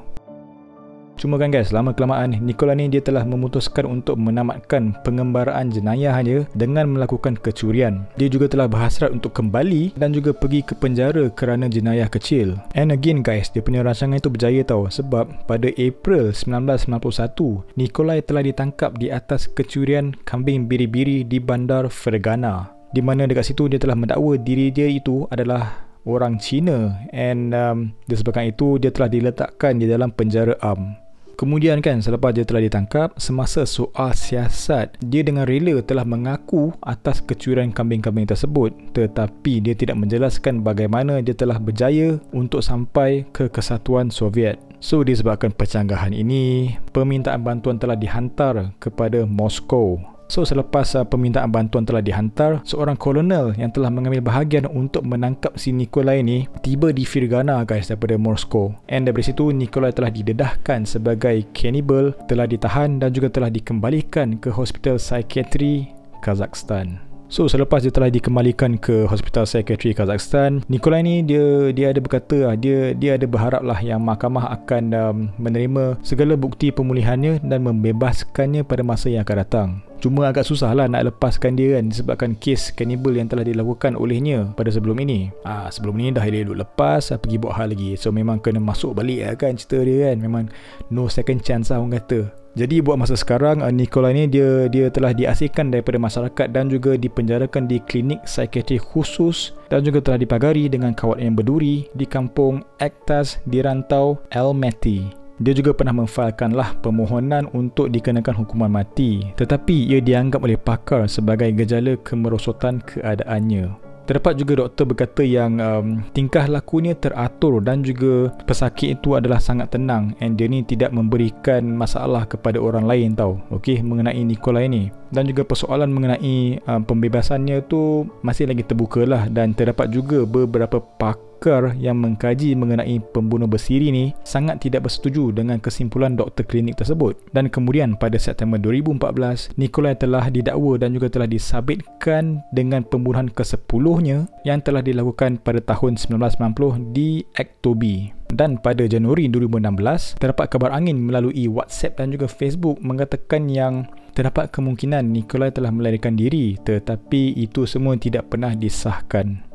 Cuma 1.17 1.39
kan 1.39 1.53
guys, 1.53 1.71
lama 1.71 1.95
kelamaan 1.95 2.35
Nikola 2.41 2.75
ni 2.75 2.91
dia 2.91 2.99
telah 2.99 3.23
memutuskan 3.23 3.87
untuk 3.87 4.19
menamatkan 4.19 4.97
pengembaraan 5.07 5.71
jenayahnya 5.71 6.49
dengan 6.57 6.91
melakukan 6.91 7.39
kecurian. 7.39 8.03
Dia 8.19 8.27
juga 8.27 8.49
telah 8.51 8.67
berhasrat 8.67 9.13
untuk 9.13 9.31
kembali 9.31 9.95
dan 9.95 10.11
juga 10.11 10.35
pergi 10.35 10.65
ke 10.65 10.73
penjara 10.75 11.31
kerana 11.31 11.71
jenayah 11.71 12.09
kecil. 12.11 12.59
And 12.75 12.91
again 12.91 13.23
guys, 13.23 13.53
dia 13.53 13.63
punya 13.63 13.85
rancangan 13.85 14.19
itu 14.19 14.27
berjaya 14.27 14.61
tau 14.67 14.89
sebab 14.91 15.47
pada 15.47 15.69
April 15.79 16.35
1991, 16.35 17.79
Nikolai 17.79 18.19
telah 18.25 18.43
ditangkap 18.43 18.97
di 18.99 19.07
atas 19.13 19.47
kecurian 19.47 20.11
kambing 20.27 20.67
biri-biri 20.67 21.23
di 21.23 21.39
bandar 21.39 21.87
Fergana. 21.87 22.73
Di 22.93 23.01
mana 23.01 23.25
dekat 23.25 23.49
situ 23.49 23.65
dia 23.71 23.81
telah 23.81 23.97
mendakwa 23.97 24.37
diri 24.37 24.69
dia 24.69 24.85
itu 24.85 25.25
adalah 25.33 25.87
orang 26.05 26.37
Cina 26.37 26.99
and 27.15 27.55
um, 27.55 27.95
disebabkan 28.05 28.51
itu 28.51 28.77
dia 28.77 28.91
telah 28.91 29.09
diletakkan 29.09 29.79
di 29.79 29.87
dalam 29.87 30.11
penjara 30.13 30.53
am. 30.61 31.02
Kemudian 31.33 31.81
kan 31.81 31.97
selepas 31.97 32.29
dia 32.29 32.45
telah 32.45 32.61
ditangkap 32.61 33.17
semasa 33.17 33.65
soal 33.65 34.13
siasat 34.13 34.93
dia 35.01 35.25
dengan 35.25 35.49
rela 35.49 35.81
telah 35.81 36.05
mengaku 36.05 36.69
atas 36.85 37.25
kecurian 37.25 37.73
kambing-kambing 37.73 38.29
tersebut 38.29 38.69
tetapi 38.93 39.59
dia 39.65 39.73
tidak 39.73 39.97
menjelaskan 39.97 40.61
bagaimana 40.61 41.25
dia 41.25 41.33
telah 41.33 41.57
berjaya 41.57 42.21
untuk 42.29 42.61
sampai 42.61 43.25
ke 43.33 43.49
kesatuan 43.49 44.13
Soviet. 44.13 44.61
So 44.83 45.01
disebabkan 45.01 45.55
percanggahan 45.55 46.11
ini 46.11 46.75
permintaan 46.91 47.41
bantuan 47.41 47.79
telah 47.79 47.95
dihantar 47.95 48.75
kepada 48.83 49.23
Moskow 49.23 50.12
So 50.33 50.41
selepas 50.41 50.97
uh, 50.97 51.05
permintaan 51.05 51.53
bantuan 51.53 51.85
telah 51.85 52.01
dihantar, 52.01 52.65
seorang 52.65 52.97
kolonel 52.97 53.53
yang 53.53 53.69
telah 53.69 53.93
mengambil 53.93 54.25
bahagian 54.25 54.65
untuk 54.65 55.05
menangkap 55.05 55.53
si 55.61 55.69
Nikolai 55.69 56.25
ni 56.25 56.49
tiba 56.65 56.89
di 56.89 57.05
Firgana 57.05 57.61
guys 57.61 57.93
daripada 57.93 58.17
Moscow. 58.17 58.73
And 58.89 59.05
dari 59.05 59.21
situ 59.21 59.53
Nikolai 59.53 59.93
telah 59.93 60.09
didedahkan 60.09 60.89
sebagai 60.89 61.45
cannibal, 61.53 62.17
telah 62.25 62.49
ditahan 62.49 62.97
dan 62.97 63.13
juga 63.13 63.29
telah 63.29 63.53
dikembalikan 63.53 64.41
ke 64.41 64.49
Hospital 64.49 64.97
Psychiatry 64.97 65.93
Kazakhstan. 66.25 67.12
So 67.33 67.49
selepas 67.49 67.81
dia 67.81 67.89
telah 67.89 68.13
dikembalikan 68.13 68.77
ke 68.77 69.09
Hospital 69.09 69.49
Psychiatry 69.49 69.97
Kazakhstan, 69.97 70.61
Nikolai 70.69 71.01
ni 71.01 71.25
dia 71.25 71.73
dia 71.73 71.89
ada 71.89 71.97
berkata 71.97 72.45
lah, 72.45 72.53
dia 72.53 72.93
dia 72.93 73.17
ada 73.17 73.25
berharap 73.25 73.65
lah 73.65 73.81
yang 73.81 74.05
mahkamah 74.05 74.53
akan 74.61 74.83
um, 74.93 75.17
menerima 75.41 75.97
segala 76.05 76.37
bukti 76.37 76.69
pemulihannya 76.69 77.41
dan 77.41 77.65
membebaskannya 77.65 78.61
pada 78.61 78.85
masa 78.85 79.09
yang 79.09 79.25
akan 79.25 79.37
datang. 79.41 79.69
Cuma 79.97 80.29
agak 80.29 80.45
susah 80.45 80.77
lah 80.77 80.85
nak 80.85 81.09
lepaskan 81.09 81.57
dia 81.57 81.81
kan 81.81 81.89
disebabkan 81.89 82.37
kes 82.37 82.69
cannibal 82.69 83.17
yang 83.17 83.25
telah 83.25 83.41
dilakukan 83.41 83.97
olehnya 83.97 84.53
pada 84.53 84.69
sebelum 84.69 85.01
ini. 85.01 85.33
Ah 85.41 85.73
sebelum 85.73 85.97
ni 85.97 86.13
dah 86.13 86.21
elok 86.21 86.61
lepas, 86.61 87.09
ah, 87.09 87.17
pergi 87.17 87.41
buat 87.41 87.57
hal 87.57 87.73
lagi. 87.73 87.97
So 87.97 88.13
memang 88.13 88.45
kena 88.45 88.61
masuk 88.61 88.93
balik 88.93 89.25
lah 89.25 89.33
kan 89.41 89.57
cerita 89.57 89.81
dia 89.81 90.13
kan. 90.13 90.21
Memang 90.21 90.53
no 90.93 91.09
second 91.09 91.41
chance 91.41 91.73
lah 91.73 91.81
orang 91.81 91.97
kata. 91.97 92.42
Jadi 92.53 92.85
buat 92.85 93.01
masa 93.01 93.17
sekarang 93.17 93.65
uh, 93.65 93.73
Nicola 93.73 94.13
ni 94.13 94.29
dia 94.29 94.69
dia 94.69 94.85
telah 94.93 95.09
diasingkan 95.09 95.73
daripada 95.73 95.97
masyarakat 95.97 96.53
dan 96.53 96.69
juga 96.69 96.93
dipenjarakan 96.93 97.65
di 97.65 97.81
klinik 97.81 98.21
psikiatri 98.29 98.77
khusus 98.77 99.57
dan 99.73 99.81
juga 99.81 100.05
telah 100.05 100.21
dipagari 100.21 100.69
dengan 100.69 100.93
kawat 100.93 101.17
yang 101.17 101.33
berduri 101.33 101.89
di 101.97 102.05
kampung 102.05 102.61
Ektas 102.77 103.41
di 103.49 103.57
rantau 103.57 104.21
Almaty. 104.29 105.09
Dia 105.41 105.57
juga 105.57 105.73
pernah 105.73 106.05
memfailkanlah 106.05 106.77
permohonan 106.85 107.49
untuk 107.57 107.89
dikenakan 107.89 108.45
hukuman 108.45 108.69
mati 108.69 109.33
tetapi 109.33 109.89
ia 109.89 109.97
dianggap 109.97 110.45
oleh 110.45 110.61
pakar 110.61 111.09
sebagai 111.09 111.49
gejala 111.57 111.97
kemerosotan 112.05 112.85
keadaannya. 112.85 113.92
Terdapat 114.03 114.35
juga 114.35 114.67
doktor 114.67 114.83
berkata 114.91 115.23
yang 115.23 115.63
um, 115.63 116.03
tingkah 116.11 116.43
lakunya 116.51 116.91
teratur 116.91 117.63
dan 117.63 117.79
juga 117.87 118.35
pesakit 118.43 118.99
itu 118.99 119.15
adalah 119.15 119.39
sangat 119.39 119.71
tenang 119.71 120.11
and 120.19 120.35
dia 120.35 120.51
ni 120.51 120.59
tidak 120.59 120.91
memberikan 120.91 121.63
masalah 121.71 122.27
kepada 122.27 122.59
orang 122.59 122.83
lain 122.83 123.15
tau. 123.15 123.39
Okey 123.55 123.79
mengenai 123.79 124.19
Nicola 124.27 124.59
ini 124.59 124.91
dan 125.13 125.23
juga 125.29 125.47
persoalan 125.47 125.87
mengenai 125.93 126.59
um, 126.67 126.81
pembebasannya 126.83 127.63
tu 127.69 128.03
masih 128.25 128.51
lagi 128.51 128.67
terbuka 128.67 129.07
lah 129.07 129.31
dan 129.31 129.55
terdapat 129.55 129.87
juga 129.87 130.27
beberapa 130.27 130.83
pakar 130.83 131.32
pakar 131.43 131.75
yang 131.75 131.99
mengkaji 131.99 132.55
mengenai 132.55 133.03
pembunuh 133.11 133.51
bersiri 133.51 133.91
ni 133.91 134.15
sangat 134.23 134.63
tidak 134.63 134.87
bersetuju 134.87 135.35
dengan 135.35 135.59
kesimpulan 135.59 136.15
doktor 136.15 136.47
klinik 136.47 136.79
tersebut. 136.79 137.19
Dan 137.35 137.51
kemudian 137.51 137.99
pada 137.99 138.15
September 138.15 138.55
2014, 138.55 139.51
Nikolai 139.59 139.99
telah 139.99 140.31
didakwa 140.31 140.79
dan 140.79 140.95
juga 140.95 141.11
telah 141.11 141.27
disabitkan 141.27 142.39
dengan 142.55 142.87
pembunuhan 142.87 143.27
ke-10-nya 143.27 144.31
yang 144.47 144.63
telah 144.63 144.79
dilakukan 144.79 145.43
pada 145.43 145.59
tahun 145.59 145.99
1990 145.99 146.95
di 146.95 147.27
Ektobi. 147.35 148.15
Dan 148.31 148.63
pada 148.63 148.87
Januari 148.87 149.27
2016, 149.27 150.15
terdapat 150.23 150.47
kabar 150.47 150.71
angin 150.71 150.95
melalui 150.95 151.51
WhatsApp 151.51 151.99
dan 151.99 152.15
juga 152.15 152.31
Facebook 152.31 152.79
mengatakan 152.79 153.51
yang 153.51 153.83
terdapat 154.15 154.47
kemungkinan 154.47 155.11
Nikolai 155.11 155.51
telah 155.51 155.73
melarikan 155.73 156.15
diri 156.15 156.55
tetapi 156.61 157.35
itu 157.35 157.67
semua 157.67 157.99
tidak 157.99 158.31
pernah 158.31 158.55
disahkan. 158.55 159.52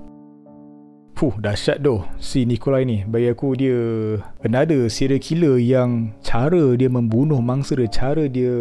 Fuh, 1.19 1.35
dahsyat 1.35 1.83
doh 1.83 2.07
si 2.23 2.47
Nikolai 2.47 2.87
ni. 2.87 3.03
Bagi 3.03 3.35
aku 3.35 3.59
dia 3.59 3.75
another 4.47 4.87
serial 4.87 5.19
killer 5.19 5.59
yang 5.59 6.15
cara 6.23 6.79
dia 6.79 6.87
membunuh 6.87 7.43
mangsa 7.43 7.75
dia, 7.75 7.91
cara 7.91 8.31
dia 8.31 8.55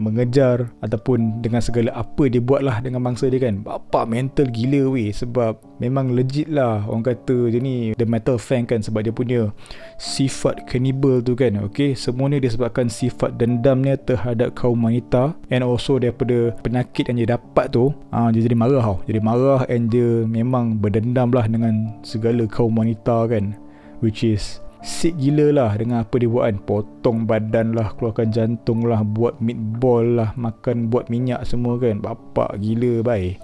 mengejar 0.00 0.72
ataupun 0.80 1.44
dengan 1.44 1.60
segala 1.60 1.92
apa 1.92 2.32
dia 2.32 2.40
buat 2.40 2.64
lah 2.64 2.80
dengan 2.80 3.04
mangsa 3.04 3.28
dia 3.28 3.36
kan. 3.36 3.60
Bapak 3.60 4.08
mental 4.08 4.48
gila 4.48 4.88
weh 4.96 5.12
sebab 5.12 5.60
memang 5.84 6.16
legit 6.16 6.48
lah 6.48 6.80
orang 6.88 7.12
kata 7.12 7.52
dia 7.52 7.60
ni 7.60 7.92
the 8.00 8.08
metal 8.08 8.40
fan 8.40 8.64
kan 8.64 8.80
sebab 8.80 9.04
dia 9.04 9.12
punya 9.12 9.52
sifat 10.00 10.64
cannibal 10.64 11.20
tu 11.20 11.36
kan. 11.36 11.60
Okay, 11.68 11.92
semuanya 11.92 12.40
disebabkan 12.40 12.88
sifat 12.88 13.36
dendamnya 13.36 14.00
terhadap 14.00 14.56
kaum 14.56 14.80
wanita 14.80 15.36
and 15.52 15.60
also 15.60 16.00
daripada 16.00 16.56
penyakit 16.64 17.12
yang 17.12 17.20
dia 17.20 17.36
dapat 17.36 17.68
tu, 17.68 17.92
uh, 18.16 18.32
dia 18.32 18.48
jadi 18.48 18.56
marah 18.56 18.80
tau. 18.80 18.96
Jadi 19.04 19.20
marah 19.20 19.68
and 19.68 19.92
dia 19.92 20.24
memang 20.24 20.80
berdendam 20.80 21.28
lah 21.36 21.44
dengan 21.44 21.97
segala 22.02 22.44
kaum 22.46 22.76
wanita 22.76 23.30
kan 23.30 23.54
which 24.02 24.22
is 24.22 24.62
sick 24.82 25.18
gila 25.18 25.50
lah 25.50 25.70
dengan 25.74 26.06
apa 26.06 26.14
dia 26.22 26.30
buat 26.30 26.46
kan 26.46 26.58
potong 26.62 27.18
badan 27.26 27.74
lah 27.74 27.90
keluarkan 27.98 28.30
jantung 28.30 28.86
lah 28.86 29.02
buat 29.02 29.42
meatball 29.42 30.06
lah 30.06 30.30
makan 30.38 30.86
buat 30.86 31.10
minyak 31.10 31.42
semua 31.42 31.76
kan 31.82 31.98
bapak 31.98 32.58
gila 32.62 33.02
bye 33.02 33.34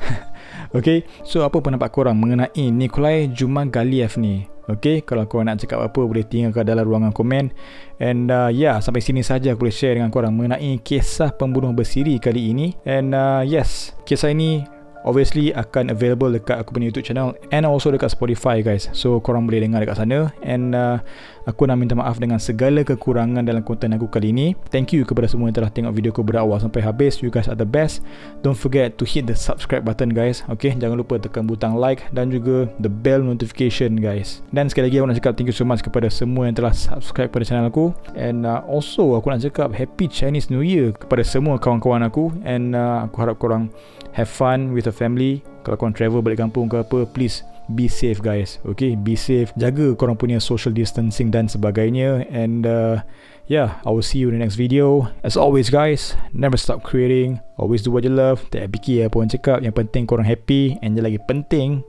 Okay, 0.74 1.06
so 1.22 1.46
apa 1.46 1.62
pendapat 1.62 1.86
korang 1.94 2.18
mengenai 2.18 2.66
Nikolai 2.70 3.30
Jumagaliev 3.30 4.18
ni? 4.18 4.46
Okay, 4.64 5.04
kalau 5.06 5.28
korang 5.28 5.46
nak 5.46 5.62
cakap 5.62 5.86
apa 5.86 6.00
boleh 6.02 6.26
tinggalkan 6.26 6.66
dalam 6.66 6.82
ruangan 6.82 7.12
komen. 7.14 7.54
And 8.02 8.32
uh, 8.32 8.50
yeah, 8.50 8.82
sampai 8.82 8.98
sini 9.04 9.22
saja 9.22 9.54
aku 9.54 9.68
boleh 9.68 9.76
share 9.76 9.94
dengan 9.94 10.10
korang 10.10 10.34
mengenai 10.34 10.80
kisah 10.82 11.36
pembunuh 11.36 11.70
bersiri 11.70 12.18
kali 12.18 12.50
ini. 12.50 12.74
And 12.82 13.14
uh, 13.14 13.46
yes, 13.46 13.94
kisah 14.02 14.34
ini 14.34 14.66
obviously 15.04 15.52
akan 15.52 15.92
available 15.92 16.32
dekat 16.32 16.64
aku 16.64 16.74
punya 16.74 16.88
YouTube 16.90 17.06
channel 17.06 17.36
and 17.52 17.68
also 17.68 17.92
dekat 17.92 18.10
Spotify 18.10 18.64
guys. 18.64 18.88
So 18.96 19.20
korang 19.20 19.44
boleh 19.44 19.62
dengar 19.62 19.84
dekat 19.84 20.00
sana 20.00 20.32
and 20.40 20.72
uh, 20.72 20.98
aku 21.44 21.68
nak 21.68 21.76
minta 21.76 21.92
maaf 21.92 22.16
dengan 22.16 22.40
segala 22.40 22.82
kekurangan 22.82 23.44
dalam 23.44 23.60
konten 23.62 23.92
aku 23.92 24.08
kali 24.08 24.32
ini. 24.32 24.56
Thank 24.72 24.96
you 24.96 25.04
kepada 25.04 25.28
semua 25.28 25.52
yang 25.52 25.56
telah 25.60 25.70
tengok 25.70 25.92
video 25.92 26.10
aku 26.10 26.24
berawal 26.24 26.56
sampai 26.58 26.80
habis. 26.80 27.20
You 27.20 27.28
guys 27.28 27.46
are 27.46 27.56
the 27.56 27.68
best. 27.68 28.00
Don't 28.40 28.56
forget 28.56 28.96
to 28.98 29.04
hit 29.04 29.28
the 29.28 29.36
subscribe 29.36 29.84
button 29.84 30.10
guys. 30.10 30.42
Okay, 30.48 30.72
jangan 30.72 30.98
lupa 30.98 31.20
tekan 31.20 31.44
butang 31.44 31.76
like 31.76 32.08
dan 32.16 32.32
juga 32.32 32.66
the 32.80 32.90
bell 32.90 33.20
notification 33.20 34.00
guys. 34.00 34.40
Dan 34.50 34.72
sekali 34.72 34.88
lagi 34.88 34.96
aku 34.98 35.06
nak 35.12 35.16
cakap 35.20 35.32
thank 35.36 35.48
you 35.52 35.56
so 35.56 35.68
much 35.68 35.84
kepada 35.84 36.08
semua 36.08 36.48
yang 36.48 36.56
telah 36.56 36.72
subscribe 36.72 37.28
pada 37.28 37.44
channel 37.44 37.68
aku 37.68 37.92
and 38.16 38.48
uh, 38.48 38.64
also 38.64 39.20
aku 39.20 39.28
nak 39.28 39.44
cakap 39.44 39.68
happy 39.76 40.08
Chinese 40.08 40.48
New 40.48 40.64
Year 40.64 40.96
kepada 40.96 41.20
semua 41.20 41.60
kawan-kawan 41.60 42.00
aku 42.08 42.32
and 42.48 42.72
uh, 42.72 43.04
aku 43.04 43.16
harap 43.20 43.36
korang 43.36 43.68
have 44.14 44.30
fun 44.30 44.70
with 44.70 44.86
the 44.86 44.93
family 44.94 45.42
kalau 45.66 45.74
korang 45.74 45.96
travel 45.96 46.22
balik 46.22 46.38
kampung 46.38 46.70
ke 46.70 46.78
apa 46.78 47.02
please 47.10 47.42
be 47.72 47.88
safe 47.88 48.20
guys. 48.20 48.60
Okay? 48.64 48.96
Be 48.96 49.16
safe. 49.16 49.52
Jaga 49.56 49.96
korang 49.96 50.20
punya 50.20 50.40
social 50.40 50.72
distancing 50.72 51.32
dan 51.32 51.48
sebagainya. 51.48 52.28
And 52.28 52.68
uh, 52.68 53.00
yeah 53.48 53.80
I 53.84 53.90
will 53.92 54.04
see 54.04 54.20
you 54.20 54.28
in 54.28 54.36
the 54.36 54.42
next 54.44 54.60
video. 54.60 55.08
As 55.24 55.36
always 55.36 55.72
guys 55.72 56.12
never 56.36 56.60
stop 56.60 56.84
creating. 56.84 57.40
Always 57.56 57.82
do 57.82 57.90
what 57.92 58.04
you 58.04 58.12
love. 58.12 58.44
Tak 58.52 58.68
fikir 58.72 59.08
apa 59.08 59.14
orang 59.16 59.32
cakap. 59.32 59.58
Yang 59.64 59.74
penting 59.84 60.02
korang 60.04 60.28
happy. 60.28 60.76
And 60.84 60.96
yang 60.96 61.08
lagi 61.08 61.20
penting 61.24 61.82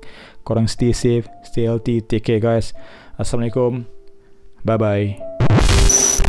korang 0.48 0.70
stay 0.72 0.96
safe 0.96 1.28
stay 1.44 1.68
healthy. 1.68 2.00
Take 2.00 2.28
care 2.28 2.40
guys. 2.40 2.72
Assalamualaikum. 3.20 3.88
Bye 4.66 4.80
bye 4.82 6.25